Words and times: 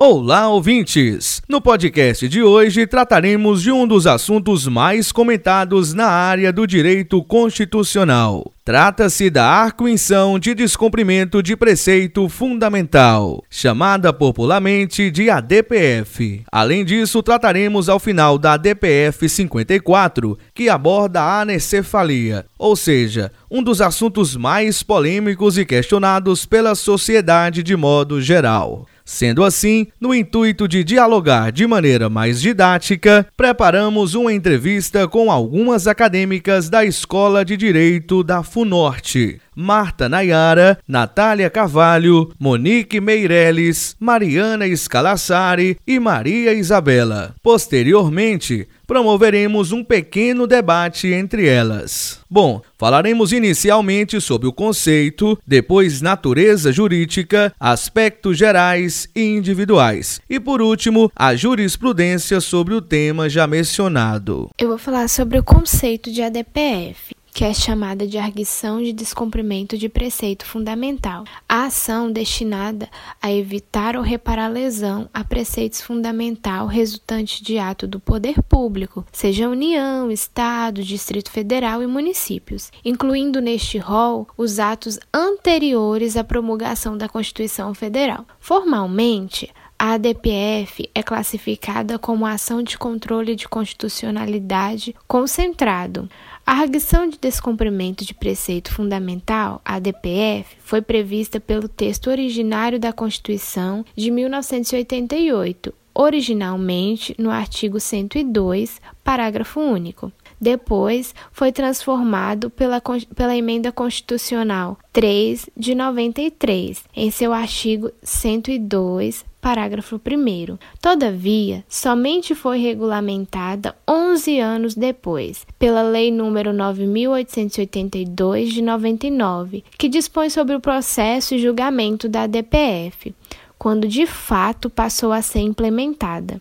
Olá, 0.00 0.48
ouvintes! 0.48 1.42
No 1.48 1.60
podcast 1.60 2.28
de 2.28 2.40
hoje 2.40 2.86
trataremos 2.86 3.60
de 3.60 3.72
um 3.72 3.84
dos 3.84 4.06
assuntos 4.06 4.64
mais 4.68 5.10
comentados 5.10 5.92
na 5.92 6.06
área 6.06 6.52
do 6.52 6.68
direito 6.68 7.20
constitucional. 7.24 8.52
Trata-se 8.64 9.28
da 9.28 9.44
arguição 9.44 10.38
de 10.38 10.54
descumprimento 10.54 11.42
de 11.42 11.56
preceito 11.56 12.28
fundamental, 12.28 13.42
chamada 13.50 14.12
popularmente 14.12 15.10
de 15.10 15.30
ADPF. 15.30 16.44
Além 16.52 16.84
disso, 16.84 17.20
trataremos 17.20 17.88
ao 17.88 17.98
final 17.98 18.38
da 18.38 18.52
ADPF 18.52 19.28
54, 19.28 20.38
que 20.54 20.68
aborda 20.68 21.22
a 21.22 21.40
anencefalia, 21.40 22.46
ou 22.56 22.76
seja, 22.76 23.32
um 23.50 23.64
dos 23.64 23.80
assuntos 23.80 24.36
mais 24.36 24.80
polêmicos 24.80 25.58
e 25.58 25.64
questionados 25.64 26.46
pela 26.46 26.76
sociedade 26.76 27.64
de 27.64 27.74
modo 27.74 28.20
geral. 28.20 28.86
Sendo 29.10 29.42
assim, 29.42 29.86
no 29.98 30.14
intuito 30.14 30.68
de 30.68 30.84
dialogar 30.84 31.50
de 31.50 31.66
maneira 31.66 32.10
mais 32.10 32.42
didática, 32.42 33.26
preparamos 33.34 34.14
uma 34.14 34.34
entrevista 34.34 35.08
com 35.08 35.32
algumas 35.32 35.86
acadêmicas 35.86 36.68
da 36.68 36.84
Escola 36.84 37.42
de 37.42 37.56
Direito 37.56 38.22
da 38.22 38.42
FUNORTE. 38.42 39.40
Marta 39.60 40.08
Nayara, 40.08 40.78
Natália 40.86 41.50
Carvalho, 41.50 42.32
Monique 42.38 43.00
Meireles, 43.00 43.96
Mariana 43.98 44.64
Scalassari 44.76 45.76
e 45.84 45.98
Maria 45.98 46.52
Isabela. 46.52 47.34
Posteriormente, 47.42 48.68
promoveremos 48.86 49.72
um 49.72 49.82
pequeno 49.82 50.46
debate 50.46 51.08
entre 51.08 51.48
elas. 51.48 52.20
Bom, 52.30 52.62
falaremos 52.78 53.32
inicialmente 53.32 54.20
sobre 54.20 54.46
o 54.46 54.52
conceito, 54.52 55.36
depois 55.44 56.00
natureza 56.00 56.70
jurídica, 56.70 57.52
aspectos 57.58 58.38
gerais 58.38 59.08
e 59.12 59.22
individuais, 59.24 60.20
e 60.30 60.38
por 60.38 60.62
último, 60.62 61.10
a 61.16 61.34
jurisprudência 61.34 62.40
sobre 62.40 62.74
o 62.74 62.80
tema 62.80 63.28
já 63.28 63.44
mencionado. 63.44 64.50
Eu 64.56 64.68
vou 64.68 64.78
falar 64.78 65.08
sobre 65.08 65.36
o 65.36 65.42
conceito 65.42 66.12
de 66.12 66.22
ADPF 66.22 67.17
que 67.38 67.44
é 67.44 67.54
chamada 67.54 68.04
de 68.04 68.18
arguição 68.18 68.82
de 68.82 68.92
descumprimento 68.92 69.78
de 69.78 69.88
preceito 69.88 70.44
fundamental. 70.44 71.22
A 71.48 71.66
ação 71.66 72.10
destinada 72.10 72.88
a 73.22 73.30
evitar 73.30 73.94
ou 73.94 74.02
reparar 74.02 74.48
lesão 74.48 75.08
a 75.14 75.22
preceitos 75.22 75.80
fundamental 75.80 76.66
resultante 76.66 77.44
de 77.44 77.56
ato 77.56 77.86
do 77.86 78.00
poder 78.00 78.42
público, 78.42 79.06
seja 79.12 79.48
União, 79.48 80.10
Estado, 80.10 80.82
Distrito 80.82 81.30
Federal 81.30 81.80
e 81.80 81.86
municípios, 81.86 82.72
incluindo 82.84 83.40
neste 83.40 83.78
rol 83.78 84.26
os 84.36 84.58
atos 84.58 84.98
anteriores 85.14 86.16
à 86.16 86.24
promulgação 86.24 86.98
da 86.98 87.08
Constituição 87.08 87.72
Federal. 87.72 88.26
Formalmente, 88.40 89.48
a 89.78 89.92
ADPF 89.92 90.90
é 90.92 91.04
classificada 91.04 92.00
como 92.00 92.26
ação 92.26 92.64
de 92.64 92.76
controle 92.76 93.36
de 93.36 93.46
constitucionalidade 93.46 94.92
concentrado. 95.06 96.10
A 96.50 96.60
arguição 96.62 97.06
de 97.06 97.18
descumprimento 97.18 98.06
de 98.06 98.14
preceito 98.14 98.72
fundamental, 98.72 99.60
ADPF, 99.62 100.56
foi 100.60 100.80
prevista 100.80 101.38
pelo 101.38 101.68
texto 101.68 102.08
originário 102.08 102.80
da 102.80 102.90
Constituição 102.90 103.84
de 103.94 104.10
1988, 104.10 105.74
originalmente 105.94 107.14
no 107.18 107.30
artigo 107.30 107.78
102, 107.78 108.80
parágrafo 109.04 109.60
único. 109.60 110.10
Depois 110.40 111.14
foi 111.32 111.50
transformado 111.50 112.50
pela, 112.50 112.80
pela 113.14 113.36
Emenda 113.36 113.72
Constitucional 113.72 114.78
3 114.92 115.50
de 115.56 115.74
93, 115.74 116.84
em 116.94 117.10
seu 117.10 117.32
artigo 117.32 117.90
102, 118.02 119.24
parágrafo 119.40 119.96
1. 119.96 120.58
Todavia, 120.80 121.64
somente 121.68 122.34
foi 122.34 122.58
regulamentada 122.58 123.74
11 123.88 124.38
anos 124.38 124.74
depois, 124.74 125.46
pela 125.58 125.82
Lei 125.82 126.10
nº 126.10 126.52
9882 126.52 128.52
de 128.52 128.62
99, 128.62 129.64
que 129.76 129.88
dispõe 129.88 130.30
sobre 130.30 130.54
o 130.54 130.60
processo 130.60 131.34
e 131.34 131.38
julgamento 131.38 132.08
da 132.08 132.26
DPF, 132.26 133.14
quando 133.58 133.88
de 133.88 134.06
fato 134.06 134.70
passou 134.70 135.12
a 135.12 135.20
ser 135.20 135.40
implementada. 135.40 136.40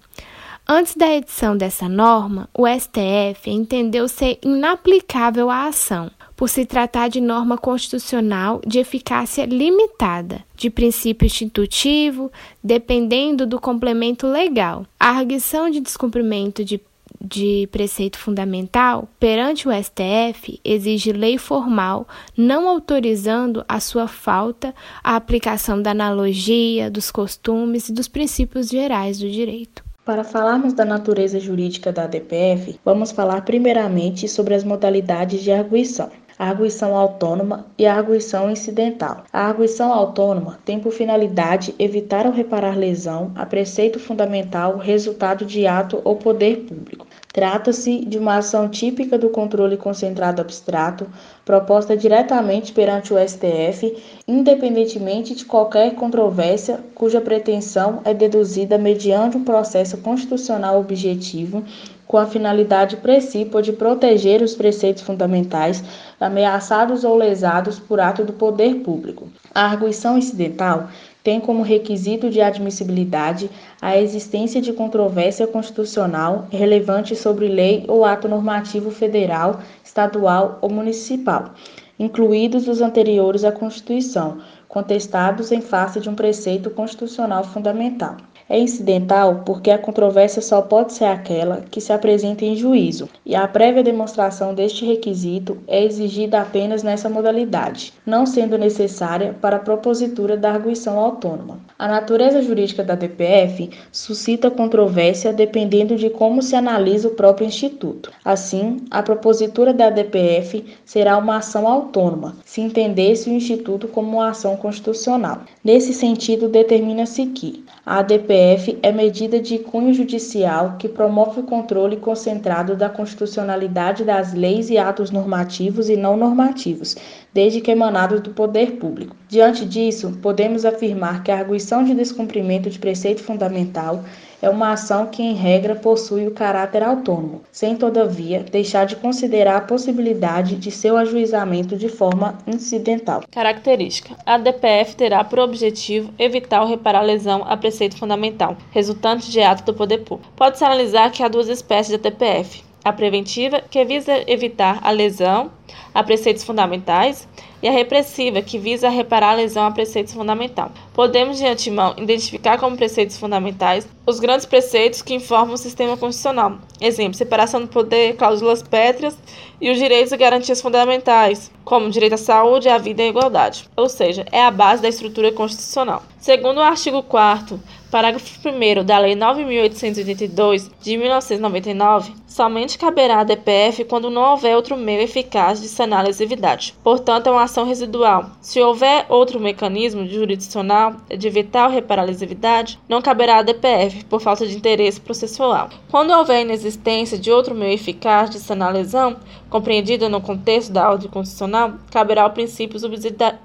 Antes 0.70 0.98
da 0.98 1.10
edição 1.16 1.56
dessa 1.56 1.88
norma, 1.88 2.50
o 2.54 2.68
STF 2.68 3.50
entendeu 3.50 4.06
ser 4.10 4.38
inaplicável 4.44 5.50
a 5.50 5.68
ação, 5.68 6.12
por 6.36 6.50
se 6.50 6.66
tratar 6.66 7.08
de 7.08 7.22
norma 7.22 7.58
constitucional 7.58 8.60
de 8.68 8.78
eficácia 8.78 9.46
limitada, 9.46 10.44
de 10.58 10.70
princípio 10.70 11.26
institutivo, 11.26 12.30
dependendo 12.62 13.48
do 13.48 13.62
complemento 13.62 14.28
legal. 14.28 14.86
A 15.00 15.12
arguição 15.12 15.70
de 15.70 15.80
descumprimento 15.80 16.66
de 16.66 16.82
de 17.20 17.68
preceito 17.72 18.20
fundamental 18.20 19.10
perante 19.20 19.68
o 19.68 19.72
STF 19.72 20.60
exige 20.64 21.12
lei 21.12 21.38
formal, 21.38 22.08
não 22.38 22.70
autorizando 22.70 23.66
a 23.68 23.80
sua 23.80 24.08
falta 24.08 24.74
a 25.04 25.16
aplicação 25.16 25.82
da 25.82 25.92
analogia, 25.92 26.92
dos 26.92 27.10
costumes 27.10 27.90
e 27.90 27.94
dos 27.94 28.08
princípios 28.08 28.68
gerais 28.68 29.18
do 29.18 29.32
direito. 29.32 29.87
Para 30.08 30.24
falarmos 30.24 30.72
da 30.72 30.86
natureza 30.86 31.38
jurídica 31.38 31.92
da 31.92 32.06
ADPF, 32.06 32.80
vamos 32.86 33.12
falar 33.12 33.42
primeiramente 33.42 34.26
sobre 34.30 34.54
as 34.54 34.64
modalidades 34.64 35.44
de 35.44 35.52
arguição 35.52 36.10
a 36.40 36.50
arguição 36.50 36.96
autônoma 36.96 37.66
e 37.78 37.86
a 37.86 37.96
arguição 37.96 38.52
incidental. 38.52 39.24
A 39.34 39.48
arguição 39.48 39.92
autônoma 39.92 40.60
tem 40.64 40.80
por 40.80 40.92
finalidade 40.92 41.74
evitar 41.80 42.28
ou 42.28 42.32
reparar 42.32 42.78
lesão 42.78 43.32
a 43.36 43.44
preceito 43.46 44.00
fundamental 44.00 44.78
resultado 44.78 45.44
de 45.46 45.66
ato 45.66 46.00
ou 46.04 46.16
poder 46.16 46.58
público. 46.58 47.07
Trata-se 47.38 48.04
de 48.04 48.18
uma 48.18 48.38
ação 48.38 48.68
típica 48.68 49.16
do 49.16 49.30
controle 49.30 49.78
concentrado 49.78 50.42
abstrato, 50.42 51.06
proposta 51.46 51.96
diretamente 51.96 52.74
perante 52.74 53.14
o 53.14 53.18
STF, 53.20 53.96
independentemente 54.28 55.36
de 55.36 55.46
qualquer 55.46 55.94
controvérsia 55.94 56.80
cuja 56.96 57.22
pretensão 57.22 58.02
é 58.04 58.12
deduzida 58.12 58.80
mediante 58.80 59.38
um 59.38 59.44
processo 59.44 60.00
constitucional 60.00 60.80
objetivo 60.80 61.64
com 62.08 62.18
a 62.18 62.26
finalidade 62.26 62.98
precípua 62.98 63.62
de 63.62 63.74
proteger 63.74 64.42
os 64.42 64.56
preceitos 64.56 65.04
fundamentais 65.04 65.84
ameaçados 66.20 67.04
ou 67.04 67.16
lesados 67.16 67.78
por 67.78 68.00
ato 68.00 68.24
do 68.24 68.34
poder 68.34 68.78
público. 68.78 69.28
A 69.54 69.66
arguição 69.66 70.18
incidental 70.18 70.88
tem 71.28 71.42
como 71.42 71.62
requisito 71.62 72.30
de 72.30 72.40
admissibilidade 72.40 73.50
a 73.82 73.98
existência 73.98 74.62
de 74.62 74.72
controvérsia 74.72 75.46
constitucional 75.46 76.48
relevante 76.50 77.18
sobre 77.18 77.50
lei 77.50 77.84
ou 77.90 78.06
ato 78.06 78.30
normativo 78.30 78.92
federal, 78.92 79.60
estadual 79.84 80.58
ou 80.62 80.70
municipal, 80.70 81.54
incluídos 82.00 82.70
os 82.70 82.80
anteriores 82.80 83.44
à 83.44 83.52
Constituição, 83.52 84.38
contestados 84.70 85.52
em 85.52 85.60
face 85.60 86.00
de 86.00 86.10
um 86.10 86.16
preceito 86.16 86.70
constitucional 86.70 87.44
fundamental. 87.44 88.16
É 88.50 88.58
incidental 88.58 89.44
porque 89.46 89.70
a 89.70 89.78
controvérsia 89.78 90.42
só 90.42 90.62
pode 90.62 90.94
ser 90.94 91.06
aquela 91.06 91.66
que 91.70 91.82
se 91.82 91.92
apresenta 91.92 92.46
em 92.46 92.56
juízo, 92.56 93.10
e 93.26 93.36
a 93.36 93.46
prévia 93.48 93.84
demonstração 93.84 94.54
deste 94.54 94.86
requisito 94.86 95.58
é 95.68 95.84
exigida 95.84 96.40
apenas 96.40 96.82
nessa 96.82 97.10
modalidade, 97.10 97.94
não 98.06 98.26
sendo 98.26 98.58
necessária 98.58 99.36
para 99.42 99.58
a 99.58 99.60
propositura 99.60 100.38
da 100.38 100.52
arguição 100.52 100.98
autônoma. 100.98 101.60
A 101.78 101.90
natureza 101.90 102.42
jurídica 102.42 102.84
da 102.84 102.96
DPF 102.96 103.70
suscita 103.92 104.50
controvérsia 104.50 105.34
dependendo 105.34 105.98
de 105.98 106.10
como 106.10 106.42
se 106.42 106.56
analisa 106.56 107.10
o 107.10 107.16
próprio 107.16 107.46
instituto. 107.46 108.12
Assim, 108.24 108.78
a 108.90 109.04
propositura 109.04 109.74
da 109.74 109.90
DPF 109.90 110.64
será 110.86 111.18
uma 111.18 111.38
ação 111.38 111.68
autônoma, 111.68 112.38
se 112.46 112.62
entendesse 112.62 113.30
o 113.30 113.34
instituto 113.34 113.90
como 113.90 114.18
uma 114.18 114.30
ação 114.30 114.56
constitucional. 114.56 115.42
Nesse 115.64 115.94
sentido, 115.94 116.48
determina-se 116.48 117.26
que 117.28 117.66
a 117.86 118.02
ADPF 118.38 118.78
é 118.84 118.92
medida 118.92 119.40
de 119.40 119.58
cunho 119.58 119.92
judicial 119.94 120.76
que 120.78 120.88
promove 120.88 121.40
o 121.40 121.44
controle 121.44 121.98
concentrado 121.98 122.76
da 122.76 122.88
constitucionalidade 122.88 124.04
das 124.04 124.34
leis 124.34 124.70
e 124.70 124.78
atos 124.78 125.10
normativos 125.10 125.90
e 125.90 125.98
não 125.98 126.16
normativos, 126.16 126.96
desde 127.34 127.62
que 127.62 127.72
emanados 127.72 128.22
do 128.22 128.30
poder 128.30 128.74
público. 128.74 129.16
Diante 129.28 129.66
disso, 129.66 130.20
podemos 130.22 130.66
afirmar 130.66 131.24
que 131.24 131.32
a 131.32 131.40
arguição 131.40 131.84
de 131.84 131.96
descumprimento 131.96 132.70
de 132.70 132.78
preceito 132.78 133.24
fundamental 133.24 134.04
é 134.42 134.50
uma 134.50 134.74
ação 134.74 135.08
que, 135.08 135.22
em 135.22 135.34
regra, 135.34 135.76
possui 135.76 136.28
o 136.28 136.32
caráter 136.32 136.84
autônomo, 136.84 137.42
sem, 137.52 137.76
todavia, 137.76 138.44
deixar 138.44 138.86
de 138.86 138.96
considerar 138.96 139.58
a 139.58 139.62
possibilidade 139.62 140.56
de 140.56 140.72
seu 140.72 140.98
ajuizamento 140.98 141.76
de 141.76 141.90
forma 141.90 142.38
incidental. 142.46 143.24
Característica: 143.32 144.16
a 144.26 144.38
DPF 144.38 144.96
terá 144.96 145.24
por 145.24 145.40
objetivo 145.40 146.14
evitar 146.20 146.62
ou 146.62 146.68
reparar 146.68 147.02
lesão 147.02 147.44
a 147.48 147.58
preceito 147.58 147.98
fundamental, 147.98 148.58
resultante 148.72 149.32
de 149.32 149.42
ato 149.42 149.64
do 149.64 149.74
poder 149.74 150.00
público. 150.00 150.32
Pode-se 150.36 150.64
analisar 150.64 151.12
que 151.12 151.24
há 151.24 151.28
duas 151.28 151.48
espécies 151.48 151.96
de 151.96 152.10
DPF 152.10 152.67
a 152.90 152.94
preventiva, 152.94 153.62
que 153.62 153.84
visa 153.84 154.24
evitar 154.28 154.80
a 154.82 154.92
lesão 154.92 155.52
a 155.94 156.04
preceitos 156.04 156.44
fundamentais, 156.44 157.28
e 157.62 157.68
a 157.68 157.72
repressiva, 157.72 158.42
que 158.42 158.60
visa 158.60 158.88
reparar 158.88 159.32
a 159.32 159.36
lesão 159.36 159.66
a 159.66 159.72
preceitos 159.72 160.14
fundamentais. 160.14 160.72
Podemos, 160.94 161.38
de 161.38 161.46
antemão, 161.46 161.96
identificar 161.98 162.60
como 162.60 162.78
preceitos 162.78 163.18
fundamentais 163.18 163.88
os 164.06 164.20
grandes 164.20 164.46
preceitos 164.46 165.02
que 165.02 165.16
informam 165.16 165.54
o 165.54 165.58
sistema 165.58 165.98
constitucional. 165.98 166.60
Exemplo, 166.80 167.16
separação 167.16 167.62
do 167.62 167.68
poder, 167.68 168.16
cláusulas 168.16 168.62
pétreas 168.62 169.18
e 169.60 169.72
os 169.72 169.78
direitos 169.78 170.12
e 170.12 170.18
garantias 170.18 170.62
fundamentais, 170.62 171.52
como 171.66 171.90
direito 171.90 172.14
à 172.14 172.18
saúde, 172.18 172.70
à 172.70 172.78
vida 172.78 173.02
e 173.02 173.08
à 173.08 173.10
igualdade. 173.10 173.68
Ou 173.76 173.90
seja, 173.90 174.26
é 174.32 174.44
a 174.44 174.52
base 174.52 174.82
da 174.82 174.90
estrutura 174.90 175.32
constitucional. 175.32 176.04
Segundo 176.20 176.58
o 176.58 176.62
artigo 176.62 177.02
4 177.02 177.60
Parágrafo 177.90 178.26
1 178.46 178.84
da 178.84 179.00
Lei 179.00 179.16
9.882 179.16 180.70
de 180.82 180.98
1999, 180.98 182.14
somente 182.28 182.78
caberá 182.78 183.22
a 183.22 183.24
DPF 183.24 183.86
quando 183.86 184.10
não 184.10 184.32
houver 184.32 184.58
outro 184.58 184.76
meio 184.76 185.02
eficaz 185.02 185.62
de 185.62 185.70
sanar 185.70 186.02
a 186.02 186.08
lesividade. 186.08 186.76
Portanto, 186.84 187.28
é 187.28 187.32
uma 187.32 187.44
ação 187.44 187.66
residual. 187.66 188.32
Se 188.42 188.62
houver 188.62 189.06
outro 189.08 189.40
mecanismo 189.40 190.06
jurisdicional 190.06 190.98
de 191.08 191.28
evitar 191.28 191.70
reparar 191.70 192.02
a 192.02 192.06
lesividade, 192.06 192.78
não 192.90 193.02
caberá 193.02 193.38
a 193.38 193.42
DPF 193.42 194.04
por 194.06 194.20
falta 194.20 194.46
de 194.46 194.58
interesse 194.58 195.00
processual. 195.00 195.70
Quando 195.90 196.12
houver 196.12 196.42
inexistência 196.42 197.18
de 197.18 197.32
outro 197.32 197.56
meio 197.56 197.74
eficaz 197.74 198.30
de 198.30 198.40
sanar 198.40 198.70
a 198.70 198.74
lesão, 198.74 199.16
compreendida 199.50 200.10
no 200.10 200.20
contexto 200.20 200.74
da 200.74 200.90
ordem 200.90 201.10
constitucional, 201.10 201.76
caberá 201.90 202.26
o 202.26 202.32
princípio 202.32 202.78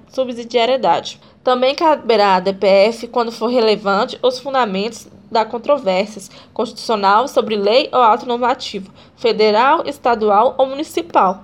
subsidiariedade. 0.09 1.17
Também 1.43 1.75
caberá 1.75 2.35
à 2.35 2.39
DPF, 2.39 3.07
quando 3.07 3.31
for 3.31 3.47
relevante, 3.47 4.17
os 4.23 4.39
fundamentos 4.39 5.07
da 5.29 5.43
controvérsias 5.43 6.31
constitucional 6.53 7.27
sobre 7.27 7.57
lei 7.57 7.89
ou 7.91 8.01
ato 8.01 8.25
normativo, 8.25 8.93
federal, 9.17 9.83
estadual 9.85 10.55
ou 10.57 10.67
municipal, 10.67 11.43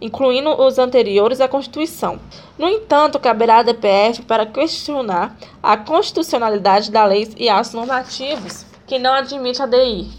incluindo 0.00 0.50
os 0.50 0.78
anteriores 0.78 1.40
à 1.40 1.48
Constituição. 1.48 2.18
No 2.58 2.68
entanto, 2.68 3.18
caberá 3.18 3.58
à 3.58 3.62
DPF 3.62 4.22
para 4.22 4.44
questionar 4.44 5.34
a 5.62 5.78
constitucionalidade 5.78 6.90
da 6.90 7.04
lei 7.06 7.32
e 7.38 7.48
atos 7.48 7.72
normativos 7.72 8.66
que 8.86 8.98
não 8.98 9.14
admite 9.14 9.62
a 9.62 9.66
DI, 9.66 10.10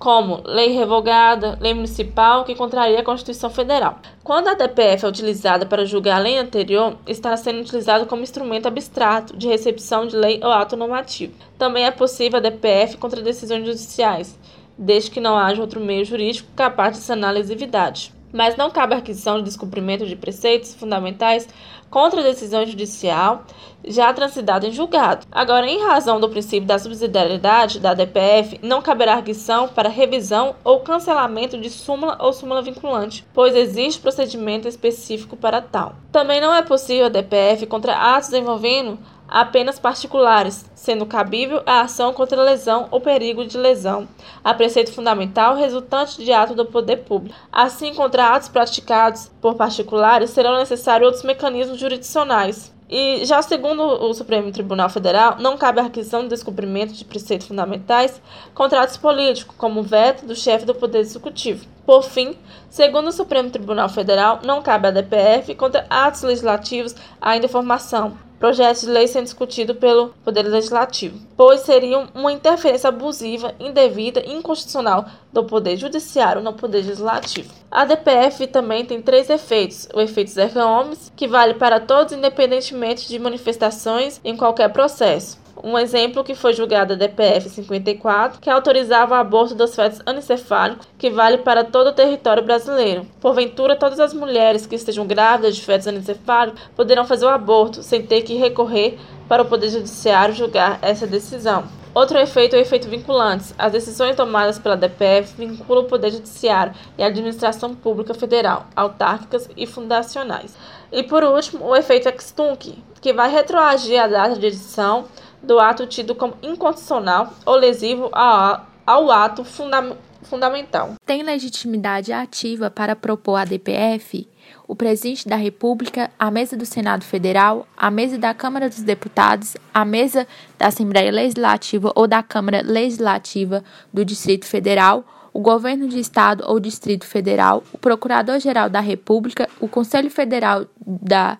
como 0.00 0.40
lei 0.46 0.70
revogada, 0.70 1.58
lei 1.60 1.74
municipal 1.74 2.42
que 2.42 2.54
contraria 2.54 2.98
a 2.98 3.04
Constituição 3.04 3.50
Federal. 3.50 3.98
Quando 4.24 4.48
a 4.48 4.54
DPF 4.54 5.04
é 5.04 5.08
utilizada 5.08 5.66
para 5.66 5.84
julgar 5.84 6.16
a 6.16 6.22
lei 6.22 6.38
anterior, 6.38 6.96
está 7.06 7.36
sendo 7.36 7.60
utilizado 7.60 8.06
como 8.06 8.22
instrumento 8.22 8.66
abstrato 8.66 9.36
de 9.36 9.46
recepção 9.46 10.06
de 10.06 10.16
lei 10.16 10.40
ou 10.42 10.50
ato 10.50 10.74
normativo. 10.74 11.34
Também 11.58 11.84
é 11.84 11.90
possível 11.90 12.38
a 12.38 12.40
DPF 12.40 12.96
contra 12.96 13.20
decisões 13.20 13.66
judiciais, 13.66 14.38
desde 14.78 15.10
que 15.10 15.20
não 15.20 15.36
haja 15.36 15.60
outro 15.60 15.78
meio 15.78 16.06
jurídico 16.06 16.48
capaz 16.56 16.96
de 16.96 17.02
sanar 17.02 17.34
lesividade 17.34 18.18
mas 18.32 18.56
não 18.56 18.70
cabe 18.70 18.94
a 18.94 18.98
aquisição 18.98 19.38
de 19.38 19.44
descumprimento 19.44 20.06
de 20.06 20.16
preceitos 20.16 20.74
fundamentais 20.74 21.48
contra 21.90 22.22
decisão 22.22 22.64
judicial 22.64 23.44
já 23.84 24.12
transitada 24.12 24.66
em 24.66 24.72
julgado. 24.72 25.26
Agora, 25.32 25.66
em 25.66 25.82
razão 25.82 26.20
do 26.20 26.28
princípio 26.28 26.66
da 26.66 26.78
subsidiariedade 26.78 27.80
da 27.80 27.94
DPF, 27.94 28.60
não 28.62 28.82
caberá 28.82 29.14
arguição 29.14 29.68
para 29.68 29.88
revisão 29.88 30.54
ou 30.62 30.80
cancelamento 30.80 31.58
de 31.58 31.70
súmula 31.70 32.16
ou 32.20 32.32
súmula 32.32 32.62
vinculante, 32.62 33.26
pois 33.32 33.56
existe 33.56 34.00
procedimento 34.00 34.68
específico 34.68 35.36
para 35.36 35.60
tal. 35.60 35.94
Também 36.12 36.40
não 36.40 36.54
é 36.54 36.62
possível 36.62 37.06
a 37.06 37.08
DPF 37.08 37.66
contra 37.66 38.16
atos 38.16 38.32
envolvendo 38.32 38.98
apenas 39.30 39.78
particulares, 39.78 40.68
sendo 40.74 41.06
cabível 41.06 41.62
a 41.64 41.82
ação 41.82 42.12
contra 42.12 42.42
lesão 42.42 42.88
ou 42.90 43.00
perigo 43.00 43.46
de 43.46 43.56
lesão, 43.56 44.08
a 44.42 44.52
preceito 44.52 44.92
fundamental 44.92 45.54
resultante 45.54 46.22
de 46.22 46.32
ato 46.32 46.54
do 46.54 46.66
poder 46.66 47.04
público. 47.04 47.36
Assim, 47.52 47.94
contra 47.94 48.34
atos 48.34 48.48
praticados 48.48 49.30
por 49.40 49.54
particulares, 49.54 50.30
serão 50.30 50.58
necessários 50.58 51.06
outros 51.06 51.24
mecanismos 51.24 51.78
jurisdicionais. 51.78 52.72
E 52.92 53.24
já 53.24 53.40
segundo 53.40 53.84
o 53.84 54.12
Supremo 54.12 54.50
Tribunal 54.50 54.90
Federal, 54.90 55.36
não 55.38 55.56
cabe 55.56 55.78
a 55.78 55.84
requisição 55.84 56.22
de 56.22 56.28
descumprimento 56.28 56.92
de 56.92 57.04
preceitos 57.04 57.46
fundamentais 57.46 58.20
contra 58.52 58.82
atos 58.82 58.96
políticos, 58.96 59.54
como 59.56 59.80
veto 59.80 60.26
do 60.26 60.34
chefe 60.34 60.66
do 60.66 60.74
Poder 60.74 60.98
Executivo. 60.98 61.64
Por 61.86 62.02
fim, 62.02 62.36
segundo 62.68 63.06
o 63.06 63.12
Supremo 63.12 63.48
Tribunal 63.48 63.88
Federal, 63.88 64.40
não 64.42 64.60
cabe 64.60 64.88
à 64.88 64.90
DPF 64.90 65.54
contra 65.54 65.86
atos 65.88 66.22
legislativos 66.22 66.96
ainda 67.20 67.46
em 67.46 67.48
formação, 67.48 68.18
projetos 68.40 68.80
de 68.80 68.88
lei 68.88 69.06
sendo 69.06 69.24
discutidos 69.24 69.76
pelo 69.76 70.08
Poder 70.24 70.42
Legislativo, 70.42 71.20
pois 71.36 71.60
seriam 71.60 72.08
uma 72.14 72.32
interferência 72.32 72.88
abusiva, 72.88 73.54
indevida 73.60 74.20
e 74.26 74.32
inconstitucional 74.32 75.04
do 75.30 75.44
Poder 75.44 75.76
Judiciário 75.76 76.42
no 76.42 76.54
Poder 76.54 76.78
Legislativo. 76.78 77.52
A 77.70 77.84
DPF 77.84 78.46
também 78.46 78.86
tem 78.86 79.02
três 79.02 79.28
efeitos: 79.28 79.86
o 79.94 80.00
efeito 80.00 80.30
Zerga 80.30 80.64
Holmes, 80.64 81.12
que 81.14 81.28
vale 81.28 81.54
para 81.54 81.78
todos 81.78 82.14
independentemente 82.14 83.06
de 83.06 83.18
manifestações 83.18 84.18
em 84.24 84.34
qualquer 84.34 84.72
processo. 84.72 85.38
Um 85.62 85.78
exemplo 85.78 86.24
que 86.24 86.34
foi 86.34 86.52
julgado 86.52 86.94
a 86.94 86.96
DPF 86.96 87.48
54, 87.48 88.40
que 88.40 88.48
autorizava 88.48 89.14
o 89.14 89.18
aborto 89.18 89.54
dos 89.54 89.74
fetos 89.74 90.00
anencefálicos, 90.06 90.86
que 90.98 91.10
vale 91.10 91.38
para 91.38 91.64
todo 91.64 91.88
o 91.88 91.92
território 91.92 92.42
brasileiro. 92.42 93.06
Porventura, 93.20 93.76
todas 93.76 94.00
as 94.00 94.14
mulheres 94.14 94.66
que 94.66 94.74
estejam 94.74 95.06
grávidas 95.06 95.56
de 95.56 95.62
fetos 95.62 95.86
anencefálicos 95.86 96.60
poderão 96.74 97.04
fazer 97.04 97.26
o 97.26 97.30
aborto 97.30 97.82
sem 97.82 98.02
ter 98.02 98.22
que 98.22 98.34
recorrer 98.34 98.98
para 99.28 99.42
o 99.42 99.46
Poder 99.46 99.68
Judiciário 99.68 100.34
julgar 100.34 100.78
essa 100.82 101.06
decisão. 101.06 101.64
Outro 101.92 102.18
efeito 102.18 102.54
é 102.54 102.58
o 102.60 102.62
efeito 102.62 102.88
vinculante. 102.88 103.52
As 103.58 103.72
decisões 103.72 104.14
tomadas 104.14 104.60
pela 104.60 104.76
DPF 104.76 105.34
vinculam 105.36 105.82
o 105.82 105.88
Poder 105.88 106.12
Judiciário 106.12 106.72
e 106.96 107.02
a 107.02 107.06
administração 107.06 107.74
pública 107.74 108.14
federal, 108.14 108.66
autárquicas 108.76 109.50
e 109.56 109.66
fundacionais. 109.66 110.56
E 110.92 111.02
por 111.02 111.24
último, 111.24 111.66
o 111.66 111.74
efeito 111.74 112.08
ex-tunc, 112.08 112.78
que 113.00 113.12
vai 113.12 113.28
retroagir 113.28 114.00
a 114.00 114.06
data 114.06 114.38
de 114.38 114.46
edição 114.46 115.06
do 115.42 115.58
ato 115.58 115.86
tido 115.86 116.14
como 116.14 116.34
inconstitucional 116.42 117.32
ou 117.44 117.56
lesivo 117.56 118.10
ao, 118.12 119.10
ato 119.10 119.44
funda 119.44 119.96
fundamental. 120.22 120.94
Tem 121.04 121.22
legitimidade 121.22 122.12
ativa 122.12 122.70
para 122.70 122.94
propor 122.94 123.36
à 123.36 123.44
DPF 123.44 124.28
o 124.70 124.76
presidente 124.76 125.28
da 125.28 125.34
República, 125.34 126.10
a 126.16 126.30
mesa 126.30 126.56
do 126.56 126.64
Senado 126.64 127.04
Federal, 127.04 127.66
a 127.76 127.90
mesa 127.90 128.16
da 128.16 128.32
Câmara 128.32 128.68
dos 128.68 128.82
Deputados, 128.82 129.56
a 129.74 129.84
mesa 129.84 130.28
da 130.56 130.68
Assembleia 130.68 131.10
Legislativa 131.10 131.92
ou 131.96 132.06
da 132.06 132.22
Câmara 132.22 132.62
Legislativa 132.62 133.64
do 133.92 134.04
Distrito 134.04 134.46
Federal, 134.46 135.04
o 135.32 135.40
governo 135.40 135.88
de 135.88 135.98
estado 135.98 136.44
ou 136.46 136.60
distrito 136.60 137.04
federal, 137.04 137.64
o 137.72 137.78
procurador-geral 137.78 138.68
da 138.68 138.80
República, 138.80 139.48
o 139.60 139.66
Conselho 139.68 140.10
Federal 140.10 140.66
da 140.86 141.38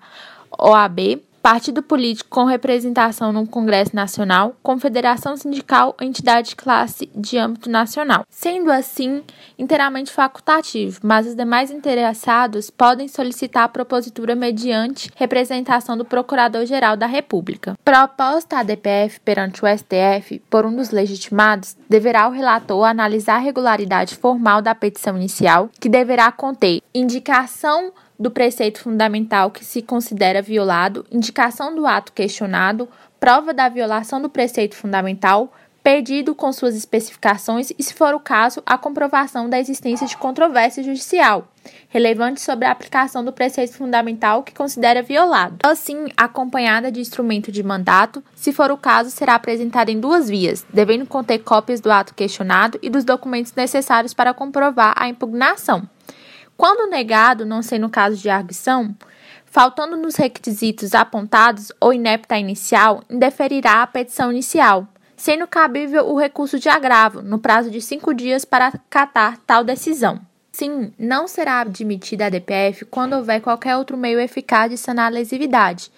OAB, 0.58 1.22
partido 1.42 1.82
político 1.82 2.30
com 2.30 2.44
representação 2.44 3.32
no 3.32 3.46
Congresso 3.46 3.94
Nacional, 3.94 4.54
confederação 4.62 5.36
sindical 5.36 5.96
ou 5.98 6.06
entidade 6.06 6.50
de 6.50 6.56
classe 6.56 7.10
de 7.14 7.38
âmbito 7.38 7.70
nacional. 7.70 8.24
Sendo 8.28 8.70
assim, 8.70 9.22
inteiramente 9.58 10.12
facultativo, 10.12 11.00
mas 11.02 11.26
os 11.26 11.34
demais 11.34 11.70
interessados 11.70 12.70
podem 12.70 13.08
solicitar 13.08 13.64
a 13.64 13.68
propositura 13.68 14.34
mediante 14.34 15.10
representação 15.16 15.96
do 15.96 16.04
Procurador-Geral 16.04 16.96
da 16.96 17.06
República. 17.06 17.74
Proposta 17.84 18.58
a 18.58 18.62
DPF 18.62 19.20
perante 19.20 19.64
o 19.64 19.68
STF 19.68 20.42
por 20.50 20.66
um 20.66 20.74
dos 20.74 20.90
legitimados, 20.90 21.76
deverá 21.88 22.28
o 22.28 22.32
relator 22.32 22.84
analisar 22.84 23.36
a 23.36 23.38
regularidade 23.38 24.16
formal 24.16 24.62
da 24.62 24.74
petição 24.74 25.16
inicial, 25.16 25.70
que 25.80 25.88
deverá 25.88 26.30
conter 26.30 26.82
indicação 26.94 27.92
do 28.20 28.30
preceito 28.30 28.82
fundamental 28.82 29.50
que 29.50 29.64
se 29.64 29.80
considera 29.80 30.42
violado, 30.42 31.06
indicação 31.10 31.74
do 31.74 31.86
ato 31.86 32.12
questionado, 32.12 32.86
prova 33.18 33.54
da 33.54 33.66
violação 33.66 34.20
do 34.20 34.28
preceito 34.28 34.76
fundamental, 34.76 35.50
pedido 35.82 36.34
com 36.34 36.52
suas 36.52 36.76
especificações 36.76 37.72
e, 37.78 37.82
se 37.82 37.94
for 37.94 38.12
o 38.14 38.20
caso, 38.20 38.62
a 38.66 38.76
comprovação 38.76 39.48
da 39.48 39.58
existência 39.58 40.06
de 40.06 40.18
controvérsia 40.18 40.82
judicial 40.82 41.48
relevante 41.88 42.40
sobre 42.40 42.66
a 42.66 42.70
aplicação 42.70 43.24
do 43.24 43.32
preceito 43.32 43.74
fundamental 43.74 44.42
que 44.42 44.54
considera 44.54 45.02
violado. 45.02 45.56
Assim, 45.62 46.06
acompanhada 46.16 46.90
de 46.90 47.00
instrumento 47.00 47.50
de 47.50 47.62
mandato, 47.62 48.22
se 48.34 48.52
for 48.52 48.70
o 48.70 48.76
caso, 48.76 49.10
será 49.10 49.34
apresentada 49.34 49.90
em 49.90 50.00
duas 50.00 50.28
vias, 50.28 50.64
devendo 50.72 51.06
conter 51.06 51.38
cópias 51.38 51.80
do 51.80 51.90
ato 51.90 52.14
questionado 52.14 52.78
e 52.82 52.88
dos 52.88 53.04
documentos 53.04 53.54
necessários 53.54 54.14
para 54.14 54.34
comprovar 54.34 54.94
a 54.96 55.08
impugnação. 55.08 55.88
Quando 56.60 56.90
negado, 56.90 57.46
não 57.46 57.62
sendo 57.62 57.88
caso 57.88 58.18
de 58.18 58.28
arguição, 58.28 58.94
faltando 59.46 59.96
nos 59.96 60.16
requisitos 60.16 60.94
apontados 60.94 61.72
ou 61.80 61.90
inepta 61.90 62.36
inicial, 62.36 63.02
indeferirá 63.08 63.80
a 63.80 63.86
petição 63.86 64.30
inicial, 64.30 64.86
sendo 65.16 65.46
cabível 65.46 66.06
o 66.06 66.18
recurso 66.18 66.58
de 66.58 66.68
agravo, 66.68 67.22
no 67.22 67.38
prazo 67.38 67.70
de 67.70 67.80
cinco 67.80 68.12
dias 68.12 68.44
para 68.44 68.66
acatar 68.66 69.38
tal 69.46 69.64
decisão. 69.64 70.20
Sim, 70.52 70.92
não 70.98 71.26
será 71.26 71.62
admitida 71.62 72.26
a 72.26 72.28
DPF 72.28 72.84
quando 72.84 73.14
houver 73.14 73.40
qualquer 73.40 73.78
outro 73.78 73.96
meio 73.96 74.20
eficaz 74.20 74.70
de 74.70 74.76
sanar 74.76 75.06
a 75.06 75.14
lesividade, 75.14 75.90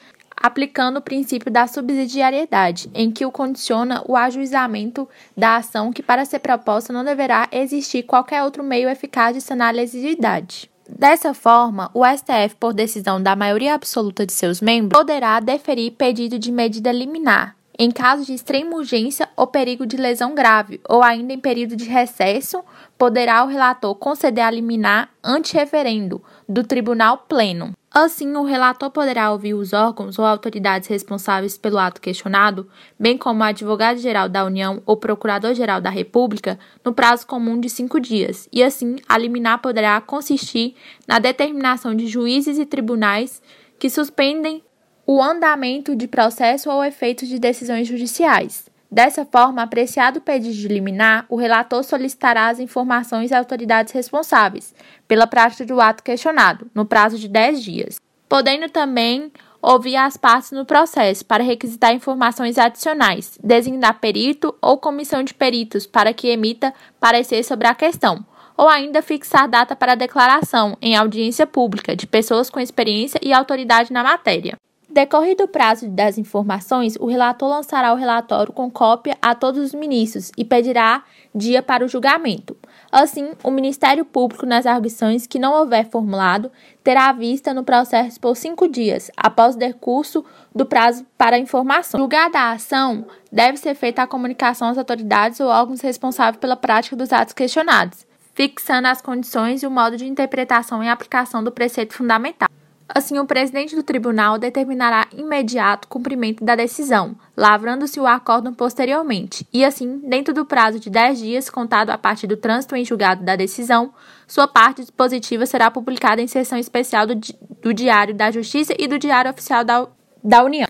aplicando 0.43 0.97
o 0.97 1.03
princípio 1.03 1.51
da 1.51 1.67
subsidiariedade, 1.67 2.91
em 2.93 3.11
que 3.11 3.25
o 3.25 3.31
condiciona 3.31 4.03
o 4.07 4.17
ajuizamento 4.17 5.09
da 5.37 5.57
ação 5.57 5.93
que, 5.93 6.03
para 6.03 6.25
ser 6.25 6.41
proposta, 6.41 6.93
não 6.93 7.05
deverá 7.05 7.49
existir 7.53 8.03
qualquer 8.03 8.43
outro 8.43 8.65
meio 8.65 8.89
eficaz 8.89 9.35
de 9.35 9.41
sanar 9.41 9.69
a 9.69 9.77
legitimidade. 9.77 10.71
Dessa 10.89 11.33
forma, 11.33 11.91
o 11.95 12.05
STF, 12.05 12.57
por 12.59 12.75
decisão 12.75 13.23
da 13.23 13.37
maioria 13.37 13.75
absoluta 13.75 14.27
de 14.27 14.33
seus 14.33 14.61
membros, 14.61 14.99
poderá 14.99 15.39
deferir 15.39 15.93
pedido 15.93 16.39
de 16.39 16.51
medida 16.51 16.91
liminar, 16.91 17.57
em 17.79 17.91
caso 17.91 18.25
de 18.27 18.35
extrema 18.35 18.77
urgência 18.77 19.29
ou 19.37 19.47
perigo 19.47 19.87
de 19.87 19.97
lesão 19.97 20.35
grave, 20.35 20.81
ou 20.89 21.03
ainda 21.03 21.33
em 21.33 21.39
período 21.39 21.77
de 21.77 21.85
recesso, 21.85 22.63
poderá 22.99 23.43
o 23.45 23.49
relator 23.49 23.95
conceder 23.95 24.45
a 24.45 24.51
liminar 24.51 25.09
ante 25.23 25.55
referendo 25.55 26.23
do 26.49 26.63
Tribunal 26.63 27.19
Pleno. 27.29 27.73
Assim, 27.95 28.35
o 28.37 28.43
relator 28.43 28.91
poderá 28.91 29.31
ouvir 29.31 29.53
os 29.53 29.75
órgãos 29.75 30.19
ou 30.19 30.25
autoridades 30.25 30.89
responsáveis 30.89 31.59
pelo 31.59 31.77
ato 31.77 32.01
questionado, 32.01 32.67
bem 32.99 33.19
como 33.19 33.41
o 33.41 33.45
advogado-geral 33.45 34.31
da 34.31 34.47
União 34.47 34.83
ou 34.87 34.97
procurador-geral 34.97 35.79
da 35.79 35.91
República, 35.91 36.59
no 36.83 36.95
prazo 36.95 37.27
comum 37.27 37.61
de 37.61 37.69
cinco 37.69 38.01
dias, 38.01 38.49
e 38.51 38.63
assim, 38.63 38.97
a 39.07 39.19
liminar 39.19 39.61
poderá 39.61 40.01
consistir 40.01 40.75
na 41.07 41.19
determinação 41.19 41.95
de 41.95 42.07
juízes 42.07 42.59
e 42.59 42.65
tribunais 42.65 43.43
que 43.79 43.91
suspendem 43.91 44.65
o 45.07 45.23
andamento 45.23 45.95
de 45.95 46.09
processo 46.09 46.71
ou 46.71 46.83
efeitos 46.83 47.29
de 47.29 47.39
decisões 47.39 47.87
judiciais. 47.87 48.72
Dessa 48.93 49.25
forma, 49.25 49.63
apreciado 49.63 50.19
o 50.19 50.21
pedido 50.21 50.55
de 50.55 50.69
liminar, 50.69 51.25
o 51.31 51.37
relator 51.37 51.83
solicitará 51.83 52.49
as 52.49 52.61
informações 52.61 53.33
às 53.33 53.39
autoridades 53.39 53.91
responsáveis 53.95 54.75
pela 55.09 55.27
prática 55.27 55.65
do 55.65 55.81
ato 55.81 56.03
questionado, 56.03 56.71
no 56.75 56.85
prazo 56.85 57.19
de 57.19 57.27
10 57.27 57.63
dias, 57.65 57.97
podendo 58.29 58.69
também 58.69 59.33
ouvir 59.63 59.97
as 59.97 60.19
partes 60.19 60.51
no 60.51 60.67
processo 60.67 61.25
para 61.25 61.43
requisitar 61.43 61.95
informações 61.95 62.59
adicionais, 62.59 63.39
designar 63.43 63.99
perito 63.99 64.55
ou 64.61 64.77
comissão 64.77 65.23
de 65.23 65.33
peritos 65.33 65.87
para 65.87 66.13
que 66.13 66.29
emita 66.29 66.75
parecer 67.01 67.43
sobre 67.45 67.67
a 67.67 67.75
questão, 67.75 68.23
ou 68.59 68.69
ainda 68.69 69.01
fixar 69.01 69.49
data 69.49 69.75
para 69.75 69.95
declaração 69.95 70.77
em 70.83 70.95
audiência 70.95 71.47
pública 71.47 71.97
de 71.97 72.07
pessoas 72.07 72.51
com 72.51 72.61
experiência 72.61 73.19
e 73.23 73.33
autoridade 73.33 73.91
na 73.91 74.03
matéria. 74.03 74.59
Decorrido 74.93 75.45
o 75.45 75.49
prazo 75.49 75.89
das 75.89 76.19
informações, 76.19 76.97
o 77.01 77.07
relator 77.07 77.49
lançará 77.49 77.95
o 77.95 77.97
relatório 77.97 78.53
com 78.53 78.71
cópia 78.71 79.17
a 79.23 79.35
todos 79.35 79.59
os 79.63 79.73
ministros 79.73 80.31
e 80.37 80.45
pedirá 80.45 81.03
dia 81.35 81.63
para 81.63 81.83
o 81.83 81.89
julgamento. 81.89 82.55
Assim, 82.91 83.31
o 83.43 83.51
Ministério 83.51 84.05
Público, 84.05 84.45
nas 84.45 84.67
arguições 84.67 85.27
que 85.27 85.39
não 85.39 85.55
houver 85.55 85.89
formulado, 85.89 86.53
terá 86.85 87.11
vista 87.11 87.55
no 87.55 87.65
processo 87.65 88.21
por 88.21 88.37
cinco 88.37 88.69
dias, 88.69 89.11
após 89.17 89.55
o 89.55 89.59
decurso 89.59 90.23
do 90.55 90.67
prazo 90.67 91.07
para 91.17 91.39
informação. 91.39 91.99
Julgada 91.99 92.39
a 92.39 92.53
ação, 92.53 93.07
deve 93.33 93.57
ser 93.57 93.75
feita 93.75 94.03
a 94.03 94.07
comunicação 94.07 94.69
às 94.69 94.77
autoridades 94.77 95.41
ou 95.41 95.49
órgãos 95.49 95.81
responsáveis 95.81 96.37
pela 96.37 96.55
prática 96.55 96.95
dos 96.95 97.15
atos 97.15 97.33
questionados, 97.33 98.07
fixando 98.35 98.89
as 98.89 99.01
condições 99.01 99.63
e 99.63 99.67
o 99.67 99.71
modo 99.71 99.97
de 99.97 100.07
interpretação 100.07 100.85
e 100.85 100.89
aplicação 100.91 101.43
do 101.43 101.51
preceito 101.51 101.95
fundamental. 101.95 102.51
Assim, 102.89 103.19
o 103.19 103.27
presidente 103.27 103.75
do 103.75 103.83
tribunal 103.83 104.39
determinará 104.39 105.07
imediato 105.13 105.89
cumprimento 105.89 106.45
da 106.45 106.55
decisão, 106.55 107.17
lavrando-se 107.37 107.99
o 107.99 108.07
acórdão 108.07 108.53
posteriormente, 108.53 109.47
e 109.53 109.65
assim, 109.65 109.99
dentro 109.99 110.35
do 110.35 110.45
prazo 110.45 110.79
de 110.79 110.91
10 110.91 111.19
dias 111.19 111.51
contado 111.51 111.91
a 111.91 111.97
partir 111.97 112.27
do 112.27 112.37
trânsito 112.37 112.77
em 112.77 112.85
julgado 112.85 113.25
da 113.25 113.37
decisão, 113.37 113.95
sua 114.27 114.47
parte 114.47 114.83
dispositiva 114.83 115.47
será 115.47 115.71
publicada 115.71 116.21
em 116.21 116.27
sessão 116.27 116.59
especial 116.59 117.07
do, 117.07 117.15
do 117.63 117.73
Diário 117.73 118.15
da 118.15 118.31
Justiça 118.31 118.75
e 118.79 118.87
do 118.87 118.99
Diário 118.99 119.31
Oficial 119.31 119.65
da, 119.65 119.87
da 120.23 120.45
União. 120.45 120.69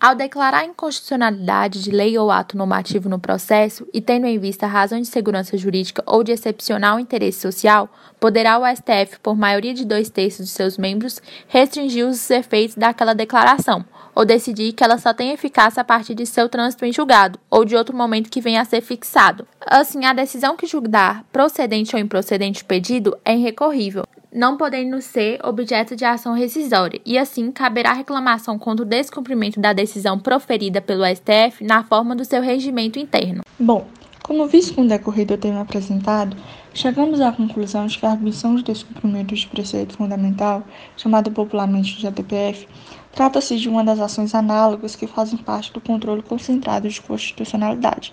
Ao 0.00 0.14
declarar 0.14 0.58
a 0.58 0.64
inconstitucionalidade 0.66 1.82
de 1.82 1.90
lei 1.90 2.18
ou 2.18 2.30
ato 2.30 2.58
normativo 2.58 3.08
no 3.08 3.18
processo 3.18 3.86
e 3.92 4.00
tendo 4.00 4.26
em 4.26 4.38
vista 4.38 4.66
razões 4.66 5.06
de 5.06 5.12
segurança 5.12 5.56
jurídica 5.56 6.02
ou 6.06 6.22
de 6.22 6.32
excepcional 6.32 7.00
interesse 7.00 7.40
social, 7.40 7.88
poderá 8.20 8.58
o 8.58 8.66
STF, 8.66 9.18
por 9.22 9.36
maioria 9.36 9.72
de 9.72 9.84
dois 9.84 10.10
terços 10.10 10.46
de 10.46 10.52
seus 10.52 10.76
membros, 10.76 11.22
restringir 11.48 12.06
os 12.06 12.30
efeitos 12.30 12.76
daquela 12.76 13.14
declaração, 13.14 13.84
ou 14.14 14.24
decidir 14.24 14.72
que 14.72 14.84
ela 14.84 14.98
só 14.98 15.12
tem 15.12 15.30
eficácia 15.30 15.80
a 15.80 15.84
partir 15.84 16.14
de 16.14 16.26
seu 16.26 16.48
trânsito 16.48 16.84
em 16.84 16.92
julgado, 16.92 17.38
ou 17.50 17.64
de 17.64 17.74
outro 17.74 17.96
momento 17.96 18.30
que 18.30 18.40
venha 18.40 18.60
a 18.60 18.64
ser 18.64 18.80
fixado. 18.80 19.46
Assim, 19.66 20.04
a 20.04 20.12
decisão 20.12 20.56
que 20.56 20.66
julgar 20.66 21.24
procedente 21.32 21.96
ou 21.96 22.00
improcedente 22.00 22.62
o 22.62 22.66
pedido 22.66 23.16
é 23.24 23.34
irrecorrível, 23.34 24.04
não 24.34 24.56
podendo 24.56 25.00
ser 25.00 25.38
objeto 25.44 25.94
de 25.94 26.04
ação 26.04 26.34
rescisória, 26.34 27.00
e 27.06 27.16
assim 27.16 27.52
caberá 27.52 27.92
reclamação 27.92 28.58
contra 28.58 28.84
o 28.84 28.88
descumprimento 28.88 29.60
da 29.60 29.72
decisão 29.72 30.18
proferida 30.18 30.80
pelo 30.80 31.04
STF 31.06 31.62
na 31.62 31.84
forma 31.84 32.16
do 32.16 32.24
seu 32.24 32.42
regimento 32.42 32.98
interno. 32.98 33.42
Bom, 33.60 33.86
como 34.24 34.48
visto 34.48 34.74
com 34.74 34.82
o 34.82 34.88
decorrer 34.88 35.26
do 35.26 35.38
tema 35.38 35.60
apresentado, 35.60 36.36
chegamos 36.72 37.20
à 37.20 37.30
conclusão 37.30 37.86
de 37.86 37.96
que 37.96 38.04
a 38.04 38.10
arguição 38.10 38.56
de 38.56 38.64
descumprimento 38.64 39.34
de 39.34 39.46
preceito 39.46 39.96
fundamental, 39.96 40.64
chamada 40.96 41.30
popularmente 41.30 41.96
de 41.96 42.06
ADPF, 42.08 42.66
trata-se 43.12 43.56
de 43.56 43.68
uma 43.68 43.84
das 43.84 44.00
ações 44.00 44.34
análogas 44.34 44.96
que 44.96 45.06
fazem 45.06 45.38
parte 45.38 45.72
do 45.72 45.80
controle 45.80 46.22
concentrado 46.22 46.88
de 46.88 47.00
constitucionalidade. 47.00 48.12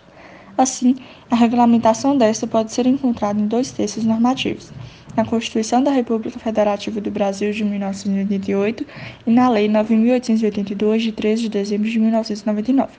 Assim, 0.55 0.97
a 1.31 1.35
regulamentação 1.35 2.15
desta 2.15 2.45
pode 2.45 2.71
ser 2.71 2.85
encontrada 2.85 3.39
em 3.39 3.47
dois 3.47 3.71
textos 3.71 4.03
normativos 4.03 4.71
na 5.15 5.25
Constituição 5.25 5.83
da 5.83 5.91
República 5.91 6.39
Federativa 6.39 7.01
do 7.01 7.11
Brasil 7.11 7.51
de 7.51 7.63
1988 7.63 8.85
e 9.25 9.31
na 9.31 9.49
Lei 9.49 9.67
9.882, 9.67 10.99
de 10.99 11.11
13 11.11 11.41
de 11.43 11.49
dezembro 11.49 11.89
de 11.89 11.99
1999. 11.99 12.91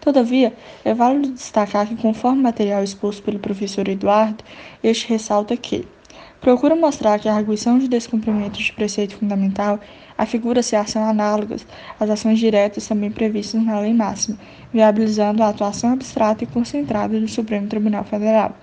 Todavia, 0.00 0.52
é 0.84 0.92
válido 0.92 1.32
destacar 1.32 1.86
que, 1.86 1.96
conforme 1.96 2.40
o 2.40 2.42
material 2.42 2.82
exposto 2.82 3.22
pelo 3.22 3.38
professor 3.38 3.88
Eduardo, 3.88 4.44
este 4.82 5.08
ressalta 5.08 5.56
que 5.56 5.86
procura 6.40 6.76
mostrar 6.76 7.18
que 7.18 7.28
a 7.28 7.34
arguição 7.34 7.78
de 7.78 7.88
descumprimento 7.88 8.58
de 8.58 8.72
preceito 8.72 9.16
fundamental 9.16 9.80
afigura-se 10.18 10.76
ação 10.76 11.02
análogas 11.02 11.66
às 11.98 12.10
ações 12.10 12.38
diretas 12.38 12.86
também 12.86 13.10
previstas 13.10 13.62
na 13.62 13.80
lei 13.80 13.94
máxima, 13.94 14.36
viabilizando 14.72 15.42
a 15.42 15.48
atuação 15.48 15.92
abstrata 15.92 16.44
e 16.44 16.46
concentrada 16.46 17.18
do 17.18 17.28
Supremo 17.28 17.66
Tribunal 17.66 18.04
Federal 18.04 18.54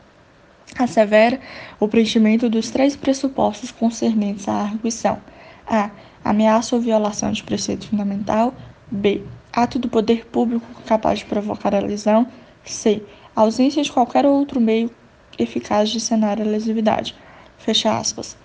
assevera 0.77 1.39
o 1.79 1.87
preenchimento 1.87 2.49
dos 2.49 2.69
três 2.69 2.95
pressupostos 2.95 3.71
concernentes 3.71 4.47
à 4.47 4.53
arguição: 4.53 5.19
a. 5.67 5.89
ameaça 6.23 6.75
ou 6.75 6.81
violação 6.81 7.31
de 7.31 7.43
preceito 7.43 7.87
fundamental, 7.87 8.53
b. 8.89 9.23
ato 9.51 9.79
do 9.79 9.89
poder 9.89 10.25
público 10.25 10.65
capaz 10.85 11.19
de 11.19 11.25
provocar 11.25 11.73
a 11.75 11.79
lesão, 11.79 12.27
c. 12.63 13.03
ausência 13.35 13.83
de 13.83 13.91
qualquer 13.91 14.25
outro 14.25 14.59
meio 14.59 14.89
eficaz 15.37 15.89
de 15.89 15.99
sanar 15.99 16.39
a 16.39 16.43
lesividade. 16.45 17.15
Fecha 17.57 17.97
aspas. 17.97 18.37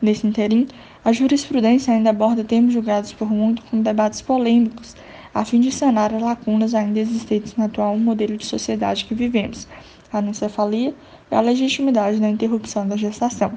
Nesse 0.00 0.26
interim, 0.26 0.66
a 1.04 1.12
jurisprudência 1.12 1.94
ainda 1.94 2.10
aborda 2.10 2.44
temas 2.44 2.72
julgados 2.72 3.12
por 3.12 3.30
muito 3.30 3.62
com 3.62 3.80
debates 3.80 4.20
polêmicos, 4.20 4.94
a 5.32 5.44
fim 5.44 5.60
de 5.60 5.72
sanar 5.72 6.14
as 6.14 6.22
lacunas 6.22 6.74
ainda 6.74 7.00
existentes 7.00 7.56
no 7.56 7.64
atual 7.64 7.96
modelo 7.96 8.36
de 8.36 8.44
sociedade 8.44 9.04
que 9.04 9.14
vivemos, 9.14 9.66
anencefalia 10.18 10.94
e 11.30 11.34
a 11.34 11.40
legitimidade 11.40 12.20
da 12.20 12.28
interrupção 12.28 12.86
da 12.86 12.96
gestação. 12.96 13.56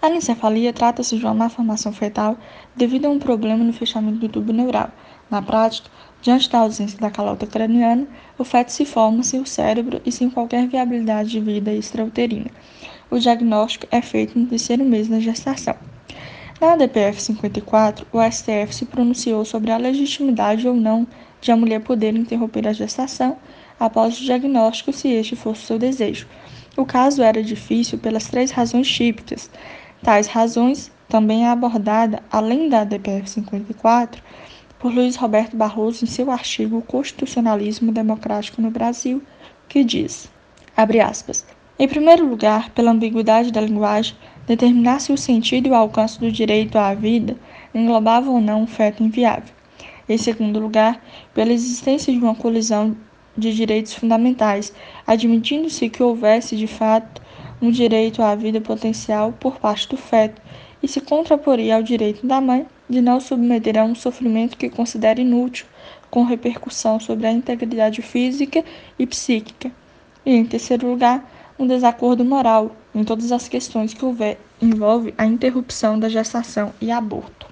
A 0.00 0.06
anencefalia 0.06 0.72
trata-se 0.72 1.16
de 1.16 1.24
uma 1.24 1.34
malformação 1.34 1.92
fetal 1.92 2.36
devido 2.76 3.06
a 3.06 3.08
um 3.08 3.18
problema 3.18 3.64
no 3.64 3.72
fechamento 3.72 4.18
do 4.18 4.28
tubo 4.28 4.52
neural. 4.52 4.90
Na 5.30 5.40
prática, 5.40 5.88
diante 6.20 6.50
da 6.50 6.58
ausência 6.58 6.98
da 6.98 7.10
calota 7.10 7.46
craniana, 7.46 8.06
o 8.36 8.44
feto 8.44 8.70
se 8.70 8.84
forma 8.84 9.22
sem 9.22 9.40
o 9.40 9.46
cérebro 9.46 10.02
e 10.04 10.12
sem 10.12 10.28
qualquer 10.28 10.68
viabilidade 10.68 11.30
de 11.30 11.40
vida 11.40 11.72
extrauterina. 11.72 12.50
O 13.10 13.18
diagnóstico 13.18 13.86
é 13.90 14.02
feito 14.02 14.38
no 14.38 14.46
terceiro 14.46 14.84
mês 14.84 15.08
da 15.08 15.20
gestação. 15.20 15.74
Na 16.60 16.76
DPF 16.76 17.20
54, 17.20 18.06
o 18.12 18.22
STF 18.22 18.74
se 18.74 18.86
pronunciou 18.86 19.44
sobre 19.44 19.70
a 19.70 19.76
legitimidade 19.76 20.68
ou 20.68 20.74
não 20.74 21.06
de 21.40 21.50
a 21.52 21.56
mulher 21.56 21.80
poder 21.80 22.14
interromper 22.14 22.66
a 22.68 22.72
gestação 22.72 23.36
após 23.78 24.18
o 24.18 24.24
diagnóstico, 24.24 24.92
se 24.92 25.08
este 25.08 25.36
fosse 25.36 25.62
seu 25.62 25.78
desejo. 25.78 26.26
O 26.76 26.84
caso 26.84 27.22
era 27.22 27.42
difícil 27.42 27.98
pelas 27.98 28.26
três 28.26 28.50
razões 28.50 28.88
típicas. 28.88 29.50
Tais 30.02 30.26
razões 30.26 30.90
também 31.08 31.44
é 31.44 31.48
abordada, 31.48 32.22
além 32.30 32.68
da 32.68 32.84
DPF 32.84 33.30
54, 33.30 34.22
por 34.78 34.92
Luiz 34.92 35.16
Roberto 35.16 35.56
Barroso 35.56 36.04
em 36.04 36.08
seu 36.08 36.30
artigo 36.30 36.82
Constitucionalismo 36.82 37.92
Democrático 37.92 38.60
no 38.60 38.70
Brasil, 38.70 39.22
que 39.68 39.84
diz, 39.84 40.30
abre 40.76 41.00
aspas, 41.00 41.46
em 41.76 41.88
primeiro 41.88 42.24
lugar, 42.28 42.70
pela 42.70 42.92
ambiguidade 42.92 43.50
da 43.50 43.60
linguagem, 43.60 44.14
determinar 44.46 45.00
se 45.00 45.12
o 45.12 45.18
sentido 45.18 45.66
e 45.66 45.70
o 45.70 45.74
alcance 45.74 46.20
do 46.20 46.30
direito 46.30 46.78
à 46.78 46.94
vida 46.94 47.36
englobava 47.74 48.30
ou 48.30 48.40
não 48.40 48.62
um 48.62 48.66
feto 48.66 49.02
inviável. 49.02 49.52
Em 50.08 50.16
segundo 50.16 50.60
lugar, 50.60 51.00
pela 51.32 51.52
existência 51.52 52.12
de 52.12 52.18
uma 52.18 52.34
colisão 52.34 52.96
de 53.36 53.54
direitos 53.54 53.94
fundamentais, 53.94 54.72
admitindo-se 55.06 55.88
que 55.88 56.02
houvesse 56.02 56.56
de 56.56 56.66
fato 56.66 57.22
um 57.60 57.70
direito 57.70 58.22
à 58.22 58.34
vida 58.34 58.60
potencial 58.60 59.32
por 59.32 59.58
parte 59.58 59.88
do 59.88 59.96
feto 59.96 60.40
e 60.82 60.88
se 60.88 61.00
contraporia 61.00 61.76
ao 61.76 61.82
direito 61.82 62.26
da 62.26 62.40
mãe 62.40 62.66
de 62.88 63.00
não 63.00 63.20
submeter 63.20 63.78
a 63.78 63.84
um 63.84 63.94
sofrimento 63.94 64.56
que 64.56 64.68
considera 64.68 65.20
inútil, 65.20 65.66
com 66.10 66.24
repercussão 66.24 67.00
sobre 67.00 67.26
a 67.26 67.32
integridade 67.32 68.02
física 68.02 68.62
e 68.98 69.06
psíquica. 69.06 69.72
E, 70.24 70.32
em 70.32 70.44
terceiro 70.44 70.88
lugar, 70.88 71.28
um 71.58 71.66
desacordo 71.66 72.24
moral 72.24 72.74
em 72.94 73.02
todas 73.02 73.32
as 73.32 73.48
questões 73.48 73.94
que 73.94 74.04
houver 74.04 74.38
envolve 74.60 75.14
a 75.16 75.24
interrupção 75.24 75.98
da 75.98 76.08
gestação 76.08 76.72
e 76.80 76.90
aborto. 76.90 77.46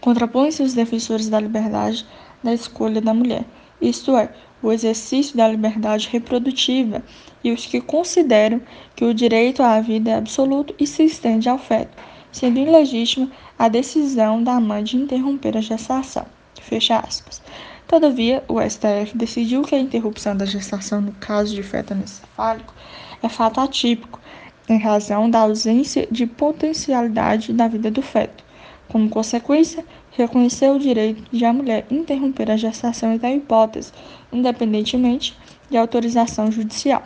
Contrapõem-se 0.00 0.62
os 0.62 0.74
defensores 0.74 1.28
da 1.28 1.40
liberdade 1.40 2.06
da 2.42 2.54
escolha 2.54 3.00
da 3.00 3.12
mulher, 3.12 3.44
isto 3.80 4.16
é, 4.16 4.30
o 4.62 4.72
exercício 4.72 5.36
da 5.36 5.48
liberdade 5.48 6.08
reprodutiva, 6.10 7.02
e 7.42 7.52
os 7.52 7.64
que 7.66 7.80
consideram 7.80 8.60
que 8.96 9.04
o 9.04 9.14
direito 9.14 9.62
à 9.62 9.80
vida 9.80 10.10
é 10.10 10.14
absoluto 10.14 10.74
e 10.78 10.86
se 10.86 11.04
estende 11.04 11.48
ao 11.48 11.58
feto, 11.58 11.96
sendo 12.32 12.58
ilegítima 12.58 13.30
a 13.58 13.68
decisão 13.68 14.42
da 14.42 14.58
mãe 14.60 14.82
de 14.82 14.96
interromper 14.96 15.56
a 15.56 15.60
gestação. 15.60 16.26
Fecha 16.60 16.98
aspas. 16.98 17.40
Todavia, 17.86 18.44
o 18.48 18.60
STF 18.60 19.16
decidiu 19.16 19.62
que 19.62 19.74
a 19.74 19.78
interrupção 19.78 20.36
da 20.36 20.44
gestação 20.44 21.00
no 21.00 21.12
caso 21.12 21.54
de 21.54 21.62
feto 21.62 21.92
anencefálico 21.92 22.74
é 23.22 23.28
fato 23.28 23.60
atípico, 23.60 24.20
em 24.68 24.78
razão 24.78 25.30
da 25.30 25.40
ausência 25.40 26.06
de 26.10 26.26
potencialidade 26.26 27.52
na 27.52 27.66
vida 27.66 27.90
do 27.90 28.02
feto. 28.02 28.44
Como 28.88 29.08
consequência, 29.08 29.84
reconheceu 30.18 30.74
o 30.74 30.80
direito 30.80 31.22
de 31.30 31.44
a 31.44 31.52
mulher 31.52 31.86
interromper 31.88 32.50
a 32.50 32.56
gestação 32.56 33.14
em 33.14 33.18
tal 33.18 33.30
hipótese, 33.30 33.92
independentemente 34.32 35.36
de 35.70 35.76
autorização 35.76 36.50
judicial. 36.50 37.04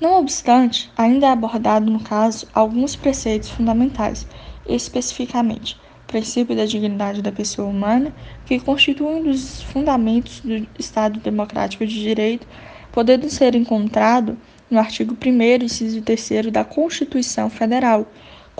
Não 0.00 0.20
obstante, 0.20 0.90
ainda 0.96 1.26
é 1.26 1.30
abordado 1.30 1.90
no 1.90 2.00
caso 2.00 2.46
alguns 2.54 2.94
preceitos 2.94 3.50
fundamentais, 3.50 4.26
especificamente 4.66 5.76
o 6.04 6.06
princípio 6.06 6.56
da 6.56 6.64
dignidade 6.64 7.20
da 7.20 7.32
pessoa 7.32 7.68
humana, 7.68 8.14
que 8.46 8.60
constitui 8.60 9.06
um 9.06 9.24
dos 9.24 9.60
fundamentos 9.62 10.40
do 10.40 10.66
Estado 10.78 11.18
Democrático 11.20 11.84
de 11.84 12.00
Direito, 12.00 12.46
podendo 12.92 13.28
ser 13.28 13.54
encontrado 13.54 14.38
no 14.70 14.78
artigo 14.78 15.14
1 15.14 15.64
inciso 15.64 16.00
3 16.00 16.50
da 16.50 16.64
Constituição 16.64 17.50
Federal, 17.50 18.06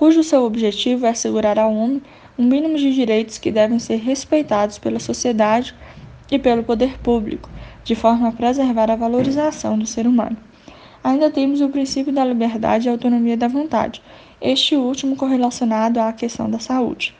cujo 0.01 0.23
seu 0.23 0.43
objetivo 0.45 1.05
é 1.05 1.09
assegurar 1.09 1.59
ao 1.59 1.71
homem 1.71 2.01
um 2.35 2.43
mínimo 2.43 2.75
de 2.75 2.91
direitos 2.91 3.37
que 3.37 3.51
devem 3.51 3.77
ser 3.77 3.97
respeitados 3.97 4.79
pela 4.79 4.99
sociedade 4.99 5.75
e 6.31 6.39
pelo 6.39 6.63
poder 6.63 6.97
público, 6.97 7.47
de 7.83 7.93
forma 7.93 8.29
a 8.29 8.31
preservar 8.31 8.89
a 8.89 8.95
valorização 8.95 9.77
do 9.77 9.85
ser 9.85 10.07
humano. 10.07 10.35
Ainda 11.03 11.29
temos 11.29 11.61
o 11.61 11.69
princípio 11.69 12.11
da 12.11 12.25
liberdade 12.25 12.87
e 12.87 12.89
autonomia 12.89 13.37
da 13.37 13.47
vontade, 13.47 14.01
este 14.41 14.75
último 14.75 15.15
correlacionado 15.15 15.99
à 15.99 16.11
questão 16.11 16.49
da 16.49 16.57
saúde. 16.57 17.13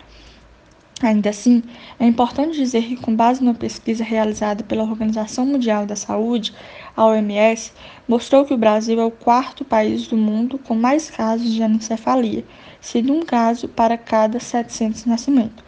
Ainda 1.04 1.30
assim, 1.30 1.64
é 2.00 2.06
importante 2.06 2.58
dizer 2.58 2.84
que, 2.84 2.96
com 2.96 3.16
base 3.16 3.44
numa 3.44 3.56
pesquisa 3.56 4.04
realizada 4.04 4.64
pela 4.64 4.84
Organização 4.84 5.46
Mundial 5.46 5.86
da 5.86 5.96
Saúde, 5.96 6.54
a 6.96 7.06
OMS, 7.06 7.74
mostrou 8.08 8.46
que 8.46 8.54
o 8.54 8.58
Brasil 8.58 9.00
é 9.00 9.06
o 9.06 9.10
quarto 9.10 9.66
país 9.66 10.08
do 10.08 10.16
mundo 10.16 10.60
com 10.60 10.76
mais 10.76 11.10
casos 11.10 11.52
de 11.52 11.64
anencefalia, 11.64 12.46
sendo 12.82 13.14
um 13.14 13.22
caso 13.22 13.68
para 13.70 13.98
cada 13.98 14.40
700 14.40 15.06
nascimentos. 15.06 15.64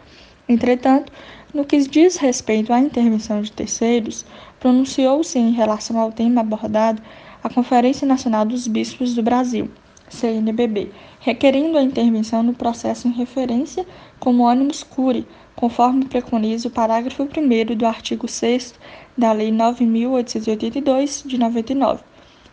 Entretanto, 0.46 1.10
no 1.54 1.64
que 1.64 1.78
diz 1.78 2.16
respeito 2.16 2.72
à 2.72 2.80
intervenção 2.80 3.40
de 3.40 3.52
terceiros, 3.52 4.26
pronunciou-se 4.58 5.38
em 5.38 5.52
relação 5.52 5.98
ao 5.98 6.12
tema 6.12 6.40
abordado 6.40 7.00
a 7.42 7.48
Conferência 7.48 8.06
Nacional 8.06 8.44
dos 8.44 8.66
Bispos 8.66 9.14
do 9.14 9.22
Brasil, 9.22 9.70
CNBB, 10.08 10.90
requerendo 11.20 11.78
a 11.78 11.82
intervenção 11.82 12.42
no 12.42 12.52
processo 12.54 13.06
em 13.06 13.12
referência 13.12 13.86
como 14.18 14.42
ônibus 14.42 14.82
curi, 14.82 15.26
conforme 15.54 16.06
preconiza 16.06 16.68
o 16.68 16.70
parágrafo 16.70 17.22
1 17.22 17.76
do 17.76 17.86
artigo 17.86 18.26
6 18.26 18.74
da 19.16 19.32
Lei 19.32 19.50
9.882, 19.52 21.26
de 21.26 21.38
99, 21.38 22.02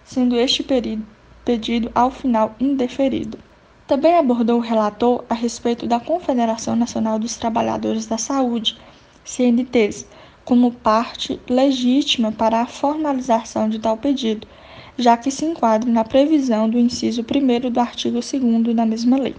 sendo 0.04 0.38
este 0.38 0.66
pedido 1.44 1.92
ao 1.96 2.12
final 2.12 2.56
indeferido. 2.60 3.38
Também 3.92 4.16
abordou 4.16 4.56
o 4.56 4.62
relator 4.62 5.26
a 5.30 5.34
respeito 5.34 5.86
da 5.86 6.00
Confederação 6.00 6.78
Nacional 6.78 7.20
dos 7.20 7.36
Trabalhadores 7.36 8.06
da 8.06 8.18
Saúde, 8.18 8.78
CNTs, 9.26 10.08
como 10.46 10.72
parte 10.72 11.42
legítima 11.50 12.32
para 12.32 12.62
a 12.62 12.66
formalização 12.66 13.68
de 13.68 13.80
tal 13.80 13.98
pedido, 13.98 14.48
já 14.98 15.18
que 15.18 15.30
se 15.30 15.44
enquadra 15.44 15.92
na 15.92 16.06
previsão 16.06 16.70
do 16.70 16.80
inciso 16.80 17.22
1 17.22 17.70
do 17.70 17.80
artigo 17.82 18.22
2 18.22 18.74
da 18.74 18.86
mesma 18.86 19.18
lei. 19.18 19.36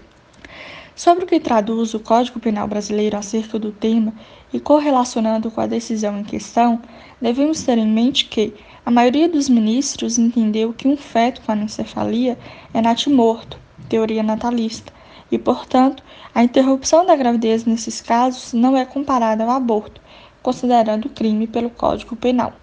Sobre 0.94 1.24
o 1.24 1.26
que 1.26 1.40
traduz 1.40 1.94
o 1.94 2.00
Código 2.00 2.38
Penal 2.38 2.68
brasileiro 2.68 3.16
acerca 3.16 3.58
do 3.58 3.72
tema 3.72 4.12
e 4.52 4.60
correlacionando 4.60 5.50
com 5.50 5.62
a 5.62 5.66
decisão 5.66 6.18
em 6.18 6.24
questão, 6.24 6.78
devemos 7.18 7.62
ter 7.62 7.78
em 7.78 7.88
mente 7.88 8.26
que 8.26 8.52
a 8.84 8.90
maioria 8.90 9.30
dos 9.30 9.48
ministros 9.48 10.18
entendeu 10.18 10.74
que 10.74 10.86
um 10.86 10.96
feto 10.98 11.40
com 11.40 11.52
anencefalia 11.52 12.38
é 12.74 12.82
natimorto, 12.82 13.61
teoria 13.92 14.22
natalista, 14.22 14.90
e, 15.30 15.38
portanto, 15.38 16.02
a 16.34 16.42
interrupção 16.42 17.04
da 17.04 17.14
gravidez 17.14 17.66
nesses 17.66 18.00
casos 18.00 18.54
não 18.54 18.74
é 18.74 18.86
comparada 18.86 19.44
ao 19.44 19.50
aborto, 19.50 20.00
considerando 20.42 21.10
crime 21.10 21.46
pelo 21.46 21.68
Código 21.68 22.16
Penal. 22.16 22.54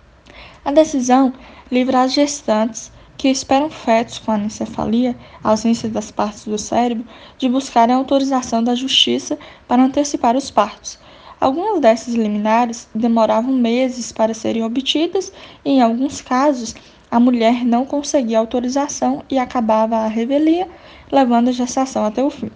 A 0.65 0.71
decisão 0.71 1.31
livra 1.71 2.01
as 2.01 2.13
gestantes 2.13 2.91
que 3.15 3.27
esperam 3.27 3.69
fetos 3.69 4.17
com 4.17 4.31
anencefalia, 4.31 5.15
ausência 5.43 5.87
das 5.87 6.09
partes 6.09 6.45
do 6.45 6.57
cérebro, 6.57 7.05
de 7.37 7.47
buscarem 7.47 7.93
autorização 7.93 8.63
da 8.63 8.73
justiça 8.73 9.37
para 9.67 9.83
antecipar 9.83 10.35
os 10.35 10.49
partos. 10.49 10.97
Algumas 11.39 11.79
dessas 11.79 12.15
liminares 12.15 12.89
demoravam 12.95 13.53
meses 13.53 14.11
para 14.11 14.33
serem 14.33 14.63
obtidas 14.63 15.31
e, 15.63 15.73
em 15.73 15.81
alguns 15.81 16.21
casos, 16.21 16.73
a 17.11 17.19
mulher 17.19 17.65
não 17.65 17.85
conseguia 17.85 18.37
autorização 18.39 19.23
e 19.29 19.37
acabava 19.39 19.97
a 19.97 20.07
revelia, 20.07 20.67
levando 21.11 21.49
a 21.49 21.53
gestação 21.53 22.05
até 22.05 22.23
o 22.23 22.29
fim. 22.29 22.51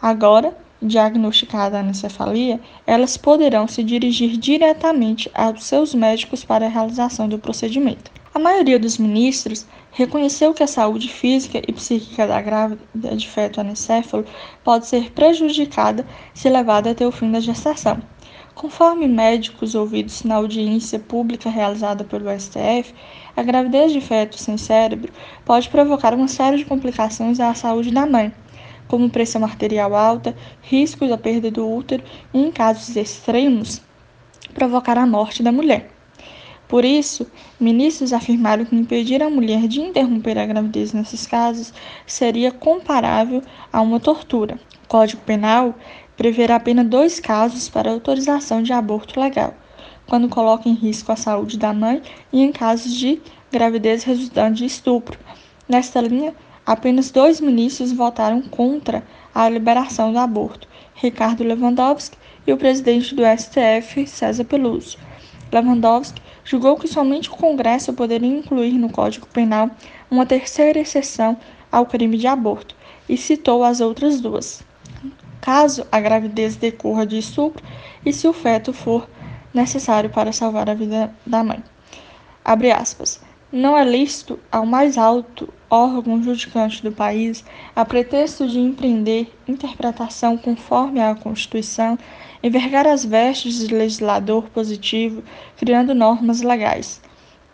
Agora, 0.00 0.56
diagnosticada 0.82 1.76
a 1.76 1.80
anencefalia, 1.80 2.60
elas 2.86 3.16
poderão 3.16 3.68
se 3.68 3.82
dirigir 3.82 4.36
diretamente 4.36 5.30
aos 5.34 5.64
seus 5.64 5.94
médicos 5.94 6.44
para 6.44 6.66
a 6.66 6.68
realização 6.68 7.28
do 7.28 7.38
procedimento. 7.38 8.10
A 8.32 8.38
maioria 8.38 8.78
dos 8.78 8.96
ministros 8.96 9.66
reconheceu 9.90 10.54
que 10.54 10.62
a 10.62 10.66
saúde 10.66 11.08
física 11.08 11.60
e 11.66 11.72
psíquica 11.72 12.26
da 12.26 12.40
grávida 12.40 13.16
de 13.16 13.28
feto 13.28 13.60
anencéfalo 13.60 14.24
pode 14.62 14.86
ser 14.86 15.10
prejudicada 15.10 16.06
se 16.32 16.48
levada 16.48 16.92
até 16.92 17.06
o 17.06 17.12
fim 17.12 17.30
da 17.30 17.40
gestação. 17.40 18.00
Conforme 18.54 19.08
médicos 19.08 19.74
ouvidos 19.74 20.22
na 20.22 20.36
audiência 20.36 20.98
pública 20.98 21.50
realizada 21.50 22.04
pelo 22.04 22.30
STF, 22.38 22.94
a 23.36 23.42
gravidez 23.42 23.92
de 23.92 24.00
feto 24.00 24.36
sem 24.38 24.56
cérebro 24.56 25.12
pode 25.44 25.68
provocar 25.68 26.14
uma 26.14 26.28
série 26.28 26.58
de 26.58 26.64
complicações 26.64 27.40
à 27.40 27.54
saúde 27.54 27.90
da 27.90 28.06
mãe, 28.06 28.32
como 28.88 29.08
pressão 29.08 29.44
arterial 29.44 29.94
alta, 29.94 30.36
risco 30.62 31.06
da 31.06 31.16
perda 31.16 31.50
do 31.50 31.68
útero 31.68 32.02
e, 32.34 32.40
em 32.40 32.50
casos 32.50 32.96
extremos, 32.96 33.80
provocar 34.52 34.98
a 34.98 35.06
morte 35.06 35.42
da 35.42 35.52
mulher. 35.52 35.90
Por 36.70 36.84
isso, 36.84 37.26
ministros 37.58 38.12
afirmaram 38.12 38.64
que 38.64 38.76
impedir 38.76 39.22
a 39.22 39.28
mulher 39.28 39.66
de 39.66 39.80
interromper 39.80 40.38
a 40.38 40.46
gravidez 40.46 40.92
nesses 40.92 41.26
casos 41.26 41.74
seria 42.06 42.52
comparável 42.52 43.42
a 43.72 43.80
uma 43.80 43.98
tortura. 43.98 44.54
O 44.84 44.88
Código 44.88 45.20
Penal 45.22 45.74
preverá 46.16 46.56
apenas 46.56 46.86
dois 46.86 47.18
casos 47.18 47.68
para 47.68 47.90
autorização 47.90 48.62
de 48.62 48.72
aborto 48.72 49.18
legal, 49.18 49.54
quando 50.10 50.28
coloca 50.28 50.68
em 50.68 50.74
risco 50.74 51.12
a 51.12 51.16
saúde 51.16 51.56
da 51.56 51.72
mãe 51.72 52.02
e 52.32 52.42
em 52.42 52.50
casos 52.50 52.92
de 52.96 53.22
gravidez 53.48 54.02
resultante 54.02 54.58
de 54.58 54.64
estupro. 54.64 55.16
Nesta 55.68 56.00
linha, 56.00 56.34
apenas 56.66 57.12
dois 57.12 57.40
ministros 57.40 57.92
votaram 57.92 58.42
contra 58.42 59.04
a 59.32 59.48
liberação 59.48 60.12
do 60.12 60.18
aborto: 60.18 60.66
Ricardo 60.96 61.44
Lewandowski 61.44 62.18
e 62.44 62.52
o 62.52 62.56
presidente 62.56 63.14
do 63.14 63.22
STF, 63.22 64.04
César 64.08 64.44
Peluso. 64.44 64.98
Lewandowski 65.52 66.20
julgou 66.44 66.76
que 66.76 66.88
somente 66.88 67.28
o 67.28 67.36
Congresso 67.36 67.92
poderia 67.92 68.36
incluir 68.36 68.72
no 68.72 68.90
Código 68.90 69.28
Penal 69.28 69.70
uma 70.10 70.26
terceira 70.26 70.80
exceção 70.80 71.36
ao 71.70 71.86
crime 71.86 72.18
de 72.18 72.26
aborto 72.26 72.74
e 73.08 73.16
citou 73.16 73.62
as 73.62 73.80
outras 73.80 74.20
duas. 74.20 74.60
Caso 75.40 75.86
a 75.92 76.00
gravidez 76.00 76.56
decorra 76.56 77.06
de 77.06 77.16
estupro 77.16 77.64
e 78.04 78.12
se 78.12 78.26
o 78.26 78.32
feto 78.32 78.72
for 78.72 79.08
necessário 79.52 80.10
para 80.10 80.32
salvar 80.32 80.68
a 80.68 80.74
vida 80.74 81.12
da 81.26 81.42
mãe. 81.42 81.62
Abre 82.44 82.70
aspas. 82.70 83.20
Não 83.52 83.76
é 83.76 83.84
lícito 83.84 84.38
ao 84.50 84.64
mais 84.64 84.96
alto 84.96 85.52
órgão 85.68 86.22
judicante 86.22 86.82
do 86.82 86.92
país, 86.92 87.44
a 87.74 87.84
pretexto 87.84 88.48
de 88.48 88.60
empreender 88.60 89.32
interpretação 89.46 90.36
conforme 90.36 91.00
à 91.00 91.14
Constituição, 91.14 91.98
envergar 92.42 92.86
as 92.86 93.04
vestes 93.04 93.66
de 93.66 93.74
legislador 93.74 94.48
positivo, 94.50 95.22
criando 95.56 95.94
normas 95.94 96.42
legais. 96.42 97.00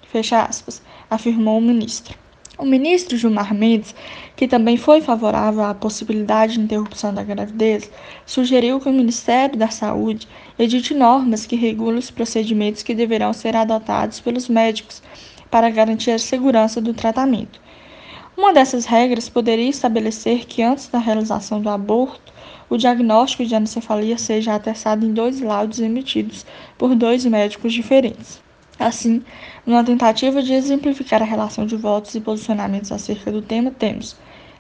Fecha 0.03 0.43
aspas, 0.43 0.83
afirmou 1.11 1.59
o 1.59 1.63
ministro. 1.63 2.17
O 2.59 2.65
ministro 2.65 3.19
Gilmar 3.19 3.53
Mendes, 3.53 3.95
que 4.35 4.49
também 4.49 4.79
foi 4.79 5.03
favorável 5.03 5.63
à 5.63 5.75
possibilidade 5.75 6.55
de 6.55 6.61
interrupção 6.61 7.13
da 7.13 7.23
gravidez, 7.23 7.91
sugeriu 8.25 8.81
que 8.81 8.89
o 8.89 8.93
Ministério 8.93 9.59
da 9.59 9.69
Saúde 9.69 10.27
edite 10.59 10.95
normas 10.95 11.45
que 11.47 11.57
regulem 11.57 11.99
os 11.99 12.11
procedimentos 12.11 12.83
que 12.83 12.95
deverão 12.95 13.33
ser 13.33 13.55
adotados 13.55 14.21
pelos 14.21 14.49
médicos 14.49 15.03
para 15.51 15.71
garantir 15.71 16.11
a 16.11 16.19
segurança 16.19 16.81
do 16.81 16.95
tratamento. 16.95 17.61
Uma 18.37 18.53
dessas 18.53 18.85
regras 18.85 19.29
poderia 19.29 19.69
estabelecer 19.69 20.45
que 20.45 20.63
antes 20.63 20.89
da 20.89 20.99
realização 20.99 21.61
do 21.61 21.71
aborto, 21.71 22.33
o 22.69 22.77
diagnóstico 22.77 23.47
de 23.47 23.55
anencefalia 23.55 24.19
seja 24.19 24.55
atestado 24.55 25.07
em 25.07 25.13
dois 25.13 25.41
laudos 25.41 25.81
emitidos 25.81 26.45
por 26.77 26.95
dois 26.95 27.25
médicos 27.25 27.73
diferentes. 27.73 28.41
Assim, 28.79 29.23
numa 29.65 29.83
tentativa 29.83 30.43
de 30.43 30.53
exemplificar 30.53 31.23
a 31.23 31.25
relação 31.25 31.65
de 31.65 31.77
votos 31.77 32.15
e 32.15 32.21
posicionamentos 32.21 32.93
acerca 32.93 33.33
do 33.33 33.41
tema, 33.41 33.71
temos 33.71 34.17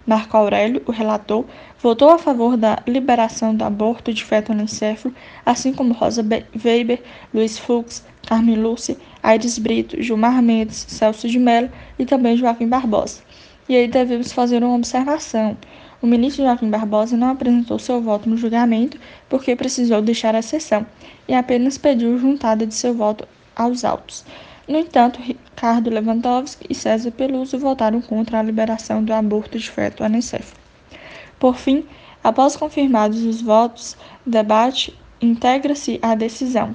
Marco 0.07 0.37
Aurélio, 0.37 0.83
o 0.87 0.93
relator, 0.93 1.45
votou 1.81 2.11
a 2.11 2.19
favor 2.19 2.57
da 2.57 2.79
liberação 2.87 3.55
do 3.55 3.65
aborto 3.65 4.13
de 4.13 4.25
feto 4.25 4.53
anencefalo, 4.53 5.13
assim 5.45 5.73
como 5.73 5.93
Rosa 5.93 6.25
Weber, 6.65 7.03
Luiz 7.35 7.59
Fux, 7.59 8.05
Carmen 8.27 8.57
Lúcia, 8.57 8.97
Aires 9.23 9.59
Brito, 9.59 10.01
Gilmar 10.01 10.41
Mendes, 10.41 10.87
Celso 10.89 11.29
de 11.29 11.39
Mello 11.39 11.69
e 11.99 12.07
também 12.07 12.37
Joaquim 12.37 12.69
Barbosa. 12.69 13.21
E 13.69 13.75
aí 13.75 13.89
devemos 13.89 14.33
fazer 14.33 14.63
uma 14.63 14.77
observação. 14.77 15.57
O 16.01 16.07
ministro 16.07 16.45
Joaquim 16.45 16.71
Barbosa 16.71 17.17
não 17.17 17.31
apresentou 17.31 17.79
seu 17.79 18.01
voto 18.01 18.29
no 18.29 18.37
julgamento 18.37 18.99
porque 19.29 19.57
precisou 19.57 20.01
deixar 20.01 20.37
a 20.37 20.43
sessão 20.43 20.87
e 21.27 21.35
apenas 21.35 21.79
pediu 21.79 22.17
juntada 22.17 22.65
de 22.65 22.75
seu 22.75 22.95
voto 22.95 23.27
aos 23.57 23.85
autos. 23.85 24.25
No 24.69 24.79
entanto, 24.79 25.21
Ricardo 25.21 25.91
Lewandowski 25.91 26.67
e 26.69 26.75
César 26.75 27.13
Peluso 27.13 27.57
votaram 27.57 28.01
contra 28.01 28.41
a 28.41 28.43
liberação 28.43 29.03
do 29.03 29.13
aborto 29.13 29.59
de 29.59 29.71
feto 29.71 30.03
anencefalo. 30.03 30.61
Por 31.39 31.57
fim, 31.57 31.87
após 32.23 32.57
confirmados 32.57 33.23
os 33.23 33.41
votos, 33.41 33.97
debate 34.27 34.99
integra-se 35.21 36.01
à 36.03 36.15
decisão. 36.17 36.75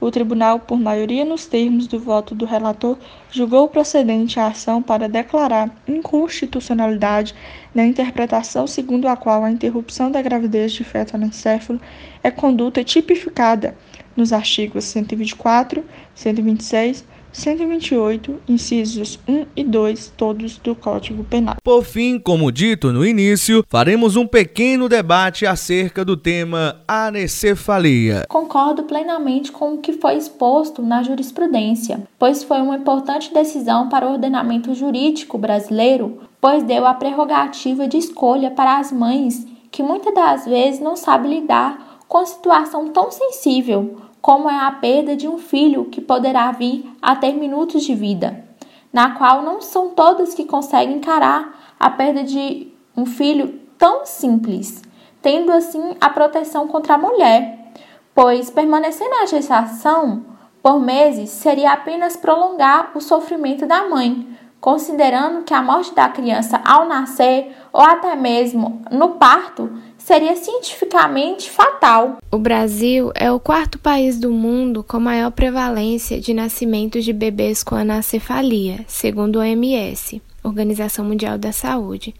O 0.00 0.10
tribunal, 0.10 0.60
por 0.60 0.80
maioria 0.80 1.26
nos 1.26 1.44
termos 1.44 1.86
do 1.86 2.00
voto 2.00 2.34
do 2.34 2.46
relator, 2.46 2.96
julgou 3.30 3.68
procedente 3.68 4.40
a 4.40 4.46
ação 4.46 4.82
para 4.82 5.06
declarar 5.06 5.70
inconstitucionalidade 5.86 7.34
da 7.74 7.84
interpretação 7.84 8.66
segundo 8.66 9.06
a 9.06 9.14
qual 9.14 9.44
a 9.44 9.50
interrupção 9.50 10.10
da 10.10 10.22
gravidez 10.22 10.72
de 10.72 10.84
feto 10.84 11.14
anencefalo 11.14 11.78
é 12.22 12.30
conduta 12.30 12.82
tipificada 12.82 13.76
nos 14.16 14.32
artigos 14.32 14.84
124, 14.84 15.84
126, 16.14 17.04
128, 17.32 18.40
incisos 18.48 19.18
1 19.28 19.46
e 19.56 19.64
2, 19.64 20.12
todos 20.16 20.58
do 20.58 20.74
Código 20.74 21.24
Penal. 21.24 21.56
Por 21.62 21.84
fim, 21.84 22.18
como 22.18 22.50
dito 22.50 22.92
no 22.92 23.04
início, 23.04 23.64
faremos 23.68 24.16
um 24.16 24.26
pequeno 24.26 24.88
debate 24.88 25.46
acerca 25.46 26.04
do 26.04 26.16
tema 26.16 26.82
anencefalia. 26.86 28.24
Concordo 28.28 28.84
plenamente 28.84 29.52
com 29.52 29.74
o 29.74 29.78
que 29.78 29.92
foi 29.94 30.16
exposto 30.16 30.82
na 30.82 31.02
jurisprudência, 31.02 32.02
pois 32.18 32.42
foi 32.42 32.58
uma 32.58 32.76
importante 32.76 33.32
decisão 33.32 33.88
para 33.88 34.06
o 34.06 34.12
ordenamento 34.12 34.74
jurídico 34.74 35.38
brasileiro, 35.38 36.18
pois 36.40 36.62
deu 36.62 36.86
a 36.86 36.94
prerrogativa 36.94 37.86
de 37.86 37.96
escolha 37.96 38.50
para 38.50 38.78
as 38.78 38.90
mães 38.90 39.46
que 39.70 39.82
muitas 39.82 40.12
das 40.12 40.44
vezes 40.46 40.80
não 40.80 40.96
sabem 40.96 41.40
lidar 41.40 41.89
com 42.10 42.26
situação 42.26 42.88
tão 42.88 43.08
sensível 43.08 44.00
como 44.20 44.50
é 44.50 44.58
a 44.58 44.72
perda 44.72 45.14
de 45.14 45.28
um 45.28 45.38
filho 45.38 45.84
que 45.84 46.00
poderá 46.00 46.50
vir 46.50 46.92
a 47.00 47.14
ter 47.14 47.32
minutos 47.34 47.84
de 47.84 47.94
vida, 47.94 48.44
na 48.92 49.12
qual 49.12 49.44
não 49.44 49.60
são 49.60 49.90
todas 49.90 50.34
que 50.34 50.44
conseguem 50.44 50.96
encarar 50.96 51.76
a 51.78 51.88
perda 51.88 52.24
de 52.24 52.66
um 52.96 53.06
filho 53.06 53.60
tão 53.78 54.04
simples, 54.04 54.82
tendo 55.22 55.52
assim 55.52 55.94
a 56.00 56.10
proteção 56.10 56.66
contra 56.66 56.94
a 56.94 56.98
mulher, 56.98 57.72
pois 58.12 58.50
permanecer 58.50 59.08
na 59.08 59.26
gestação 59.26 60.24
por 60.60 60.80
meses 60.80 61.30
seria 61.30 61.72
apenas 61.72 62.16
prolongar 62.16 62.90
o 62.92 63.00
sofrimento 63.00 63.66
da 63.66 63.88
mãe, 63.88 64.36
considerando 64.60 65.44
que 65.44 65.54
a 65.54 65.62
morte 65.62 65.94
da 65.94 66.08
criança 66.08 66.60
ao 66.64 66.86
nascer 66.86 67.56
ou 67.72 67.80
até 67.80 68.16
mesmo 68.16 68.82
no 68.90 69.10
parto 69.10 69.70
seria 70.00 70.34
cientificamente 70.36 71.50
fatal. 71.50 72.18
O 72.30 72.38
Brasil 72.38 73.12
é 73.14 73.30
o 73.30 73.38
quarto 73.38 73.78
país 73.78 74.18
do 74.18 74.30
mundo 74.30 74.82
com 74.82 74.98
maior 74.98 75.30
prevalência 75.30 76.20
de 76.20 76.34
nascimentos 76.34 77.04
de 77.04 77.12
bebês 77.12 77.62
com 77.62 77.76
anencefalia, 77.76 78.84
segundo 78.88 79.38
a 79.38 79.42
OMS, 79.42 80.20
Organização 80.42 81.04
Mundial 81.04 81.38
da 81.38 81.52
Saúde. 81.52 82.14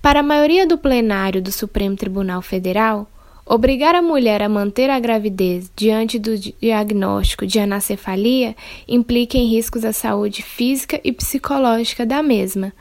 Para 0.00 0.20
a 0.20 0.22
maioria 0.22 0.66
do 0.66 0.76
plenário 0.76 1.40
do 1.40 1.52
Supremo 1.52 1.96
Tribunal 1.96 2.42
Federal, 2.42 3.08
Obrigar 3.44 3.96
a 3.96 4.00
mulher 4.00 4.40
a 4.40 4.48
manter 4.48 4.88
a 4.88 5.00
gravidez 5.00 5.70
diante 5.74 6.16
do 6.16 6.38
diagnóstico 6.38 7.44
de 7.44 7.58
anencefalia 7.58 8.54
implica 8.86 9.36
em 9.36 9.48
riscos 9.48 9.84
à 9.84 9.92
saúde 9.92 10.42
física 10.42 11.00
e 11.02 11.10
psicológica 11.10 12.06
da 12.06 12.22
mesma. 12.22 12.72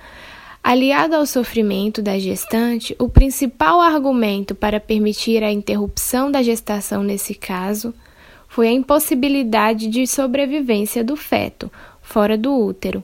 Aliado 0.64 1.16
ao 1.16 1.26
sofrimento 1.26 2.04
da 2.04 2.20
gestante, 2.20 2.96
o 3.00 3.10
principal 3.10 3.82
argumento 3.82 4.54
para 4.54 4.80
permitir 4.80 5.44
a 5.44 5.52
interrupção 5.52 6.32
da 6.32 6.44
gestação 6.44 7.02
nesse 7.02 7.34
caso 7.34 7.94
foi 8.48 8.68
a 8.68 8.72
impossibilidade 8.72 9.88
de 9.88 10.06
sobrevivência 10.06 11.04
do 11.04 11.16
feto 11.16 11.72
fora 12.02 12.38
do 12.38 12.54
útero. 12.54 13.04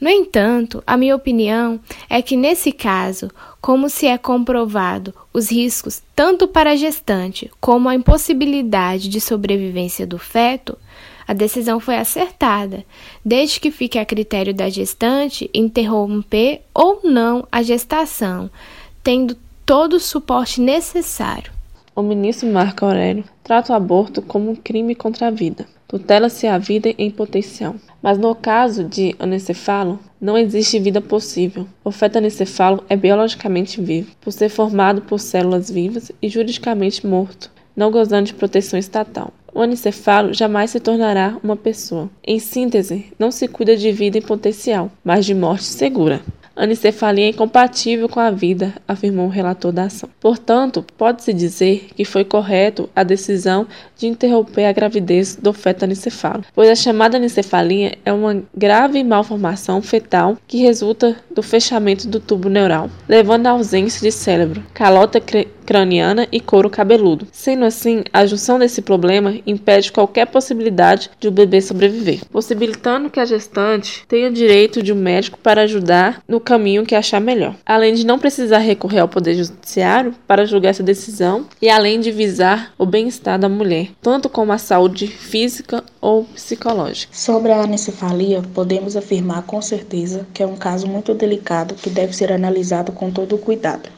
No 0.00 0.08
entanto, 0.08 0.82
a 0.86 0.96
minha 0.96 1.14
opinião 1.14 1.80
é 2.08 2.20
que 2.20 2.36
nesse 2.36 2.72
caso, 2.72 3.30
como 3.60 3.88
se 3.88 4.06
é 4.06 4.16
comprovado 4.16 5.14
os 5.32 5.50
riscos 5.50 6.02
tanto 6.16 6.48
para 6.48 6.70
a 6.70 6.76
gestante 6.76 7.50
como 7.60 7.88
a 7.88 7.94
impossibilidade 7.94 9.08
de 9.08 9.20
sobrevivência 9.20 10.06
do 10.06 10.18
feto, 10.18 10.76
a 11.28 11.34
decisão 11.34 11.78
foi 11.78 11.96
acertada, 11.96 12.86
desde 13.22 13.60
que 13.60 13.70
fique 13.70 13.98
a 13.98 14.04
critério 14.06 14.54
da 14.54 14.70
gestante 14.70 15.50
interromper 15.52 16.62
ou 16.74 17.00
não 17.04 17.46
a 17.52 17.62
gestação, 17.62 18.50
tendo 19.04 19.36
todo 19.66 19.96
o 19.96 20.00
suporte 20.00 20.58
necessário. 20.58 21.52
O 21.94 22.00
ministro 22.00 22.50
Marco 22.50 22.86
Aurélio 22.86 23.24
trata 23.44 23.74
o 23.74 23.76
aborto 23.76 24.22
como 24.22 24.50
um 24.50 24.56
crime 24.56 24.94
contra 24.94 25.26
a 25.26 25.30
vida. 25.30 25.66
Tutela-se 25.86 26.46
a 26.46 26.56
vida 26.56 26.94
em 26.96 27.10
potencial. 27.10 27.74
Mas 28.02 28.16
no 28.16 28.34
caso 28.34 28.84
de 28.84 29.14
anencefalo, 29.18 29.98
não 30.20 30.38
existe 30.38 30.78
vida 30.78 31.00
possível. 31.00 31.66
O 31.84 31.90
feto 31.90 32.16
anencefalo 32.16 32.84
é 32.88 32.96
biologicamente 32.96 33.82
vivo, 33.82 34.12
por 34.20 34.32
ser 34.32 34.48
formado 34.48 35.02
por 35.02 35.18
células 35.18 35.70
vivas 35.70 36.10
e 36.22 36.28
juridicamente 36.28 37.06
morto, 37.06 37.50
não 37.76 37.90
gozando 37.90 38.26
de 38.26 38.34
proteção 38.34 38.78
estatal. 38.78 39.32
O 39.58 39.60
anencefalo 39.60 40.32
jamais 40.32 40.70
se 40.70 40.78
tornará 40.78 41.36
uma 41.42 41.56
pessoa. 41.56 42.08
Em 42.24 42.38
síntese, 42.38 43.06
não 43.18 43.32
se 43.32 43.48
cuida 43.48 43.76
de 43.76 43.90
vida 43.90 44.16
em 44.16 44.22
potencial, 44.22 44.88
mas 45.02 45.26
de 45.26 45.34
morte 45.34 45.64
segura. 45.64 46.20
Anencefalia 46.58 47.26
é 47.26 47.28
incompatível 47.28 48.08
com 48.08 48.18
a 48.18 48.32
vida, 48.32 48.74
afirmou 48.86 49.26
o 49.26 49.30
relator 49.30 49.70
da 49.70 49.84
ação. 49.84 50.10
Portanto, 50.18 50.84
pode-se 50.98 51.32
dizer 51.32 51.90
que 51.94 52.04
foi 52.04 52.24
correto 52.24 52.90
a 52.96 53.04
decisão 53.04 53.64
de 53.96 54.08
interromper 54.08 54.64
a 54.64 54.72
gravidez 54.72 55.36
do 55.36 55.52
feto 55.52 55.84
anencefalo, 55.84 56.44
pois 56.52 56.68
a 56.68 56.74
chamada 56.74 57.16
anencefalia 57.16 57.96
é 58.04 58.12
uma 58.12 58.42
grave 58.52 59.04
malformação 59.04 59.80
fetal 59.80 60.36
que 60.48 60.58
resulta 60.58 61.16
do 61.30 61.44
fechamento 61.44 62.08
do 62.08 62.18
tubo 62.18 62.48
neural, 62.48 62.90
levando 63.08 63.46
à 63.46 63.50
ausência 63.50 64.00
de 64.00 64.10
cérebro, 64.10 64.64
calota 64.74 65.20
craniana 65.68 66.26
e 66.32 66.40
couro 66.40 66.70
cabeludo. 66.70 67.28
Sendo 67.30 67.66
assim, 67.66 68.02
a 68.10 68.24
junção 68.24 68.58
desse 68.58 68.80
problema 68.80 69.34
impede 69.46 69.92
qualquer 69.92 70.26
possibilidade 70.26 71.10
de 71.20 71.28
o 71.28 71.30
bebê 71.30 71.60
sobreviver, 71.60 72.20
possibilitando 72.32 73.10
que 73.10 73.20
a 73.20 73.26
gestante 73.26 74.06
tenha 74.08 74.30
direito 74.30 74.82
de 74.82 74.94
um 74.94 74.96
médico 74.96 75.38
para 75.38 75.62
ajudar 75.62 76.22
no 76.26 76.40
caminho 76.48 76.86
que 76.86 76.94
achar 76.94 77.20
melhor, 77.20 77.54
além 77.66 77.92
de 77.92 78.06
não 78.06 78.18
precisar 78.18 78.56
recorrer 78.56 79.00
ao 79.00 79.08
poder 79.08 79.34
judiciário 79.34 80.14
para 80.26 80.46
julgar 80.46 80.70
essa 80.70 80.82
decisão 80.82 81.46
e 81.60 81.68
além 81.68 82.00
de 82.00 82.10
visar 82.10 82.72
o 82.78 82.86
bem-estar 82.86 83.38
da 83.38 83.50
mulher, 83.50 83.90
tanto 84.00 84.30
como 84.30 84.50
a 84.50 84.56
saúde 84.56 85.06
física 85.08 85.84
ou 86.00 86.24
psicológica. 86.24 87.14
Sobre 87.14 87.52
a 87.52 87.60
anencefalia, 87.60 88.40
podemos 88.54 88.96
afirmar 88.96 89.42
com 89.42 89.60
certeza 89.60 90.26
que 90.32 90.42
é 90.42 90.46
um 90.46 90.56
caso 90.56 90.86
muito 90.86 91.12
delicado 91.12 91.74
que 91.74 91.90
deve 91.90 92.16
ser 92.16 92.32
analisado 92.32 92.92
com 92.92 93.10
todo 93.10 93.36
cuidado 93.36 93.90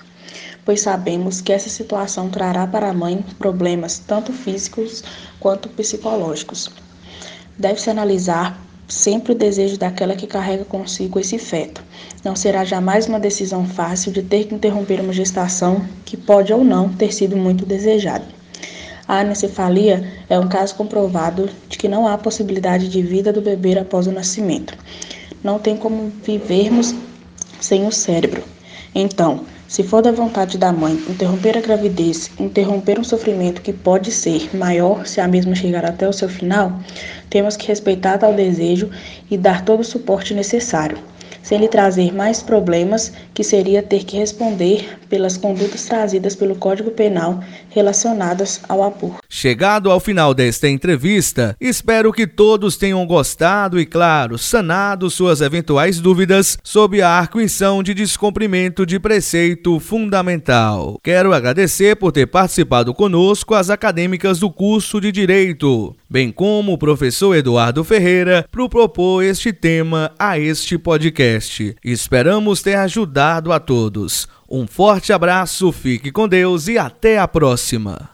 pois 0.65 0.83
sabemos 0.83 1.41
que 1.41 1.53
essa 1.53 1.71
situação 1.71 2.29
trará 2.29 2.67
para 2.67 2.91
a 2.91 2.93
mãe 2.93 3.25
problemas 3.39 3.99
tanto 3.99 4.33
físicos 4.33 5.03
quanto 5.41 5.69
psicológicos. 5.71 6.71
Deve-se 7.59 7.91
analisar 7.91 8.61
sempre 8.91 9.33
o 9.33 9.35
desejo 9.35 9.79
daquela 9.79 10.17
que 10.17 10.27
carrega 10.27 10.65
consigo 10.65 11.19
esse 11.19 11.39
feto. 11.39 11.83
Não 12.25 12.35
será 12.35 12.65
jamais 12.65 13.07
uma 13.07 13.21
decisão 13.21 13.65
fácil 13.65 14.13
de 14.13 14.23
ter 14.23 14.45
que 14.45 14.55
interromper 14.55 15.01
uma 15.01 15.13
gestação 15.13 15.81
que 16.05 16.17
pode 16.17 16.53
ou 16.53 16.65
não 16.65 16.89
ter 16.89 17.15
sido 17.15 17.37
muito 17.37 17.65
desejada. 17.65 18.25
A 19.07 19.21
anencefalia 19.21 20.05
é 20.29 20.39
um 20.39 20.49
caso 20.49 20.75
comprovado 20.75 21.49
de 21.69 21.79
que 21.79 21.89
não 21.89 22.07
há 22.07 22.19
possibilidade 22.19 22.89
de 22.89 23.01
vida 23.03 23.33
do 23.33 23.41
bebê 23.41 23.79
após 23.79 24.07
o 24.07 24.13
nascimento. 24.13 24.77
não 25.43 25.59
tem 25.59 25.77
como 25.77 26.13
vivermos 26.23 26.95
sem 27.61 27.87
o 27.87 27.93
cérebro. 27.93 28.43
Então, 28.95 29.45
se 29.71 29.85
for 29.85 30.03
da 30.03 30.11
vontade 30.11 30.59
da 30.59 30.73
mãe 30.73 30.95
interromper 31.09 31.57
a 31.57 31.61
gravidez, 31.61 32.29
interromper 32.41 32.99
um 32.99 33.05
sofrimento 33.05 33.63
que 33.63 33.73
pode 33.73 34.11
ser 34.11 34.51
maior 34.53 35.07
se 35.07 35.21
a 35.21 35.29
mesma 35.29 35.55
chegar 35.55 35.85
até 35.85 36.09
o 36.09 36.13
seu 36.13 36.29
final, 36.29 36.81
temos 37.31 37.57
que 37.57 37.69
respeitar 37.69 38.19
tal 38.19 38.35
desejo 38.35 38.91
e 39.31 39.39
dar 39.39 39.65
todo 39.65 39.79
o 39.79 39.85
suporte 39.85 40.35
necessário 40.35 40.99
sem 41.43 41.59
lhe 41.59 41.69
trazer 41.69 42.13
mais 42.13 42.43
problemas, 42.43 43.13
que 43.35 43.43
seria 43.43 43.83
ter 43.83 44.05
que 44.05 44.17
responder 44.17 44.99
pelas 45.09 45.37
condutas 45.37 45.85
trazidas 45.87 46.35
pelo 46.35 46.55
Código 46.55 46.91
Penal 46.91 47.41
relacionadas 47.71 48.61
ao 48.69 48.83
aborto. 48.83 49.19
Chegado 49.29 49.91
ao 49.91 50.01
final 50.01 50.35
desta 50.35 50.69
entrevista, 50.69 51.57
espero 51.61 52.13
que 52.13 52.27
todos 52.27 52.77
tenham 52.77 53.05
gostado 53.07 53.81
e, 53.81 53.87
claro, 53.87 54.39
sanado 54.39 55.11
suas 55.11 55.41
eventuais 55.41 56.01
dúvidas 56.01 56.59
sobre 56.63 57.03
a 57.03 57.09
arguição 57.09 57.83
de 57.83 57.95
descumprimento 57.95 58.85
de 58.85 58.99
preceito 58.99 59.79
fundamental. 59.81 60.99
Quero 61.03 61.33
agradecer 61.33 61.97
por 61.97 62.13
ter 62.13 62.27
participado 62.27 62.93
conosco 62.95 63.55
as 63.55 63.71
acadêmicas 63.71 64.39
do 64.39 64.51
curso 64.51 65.01
de 65.01 65.11
Direito, 65.11 65.97
bem 66.11 66.33
como 66.33 66.73
o 66.73 66.79
professor 66.79 67.37
Eduardo 67.37 67.85
Ferreira, 67.85 68.45
por 68.51 68.69
propor 68.69 69.23
este 69.23 69.53
tema 69.53 70.11
a 70.19 70.39
este 70.39 70.77
podcast. 70.77 71.77
Esperamos 71.85 72.63
ter 72.63 72.75
ajudado 72.75 73.53
a 73.53 73.61
todos. 73.61 74.27
Um 74.51 74.67
forte 74.67 75.13
abraço, 75.13 75.71
fique 75.71 76.11
com 76.11 76.27
Deus 76.27 76.67
e 76.67 76.77
até 76.77 77.19
a 77.19 77.29
próxima. 77.29 78.09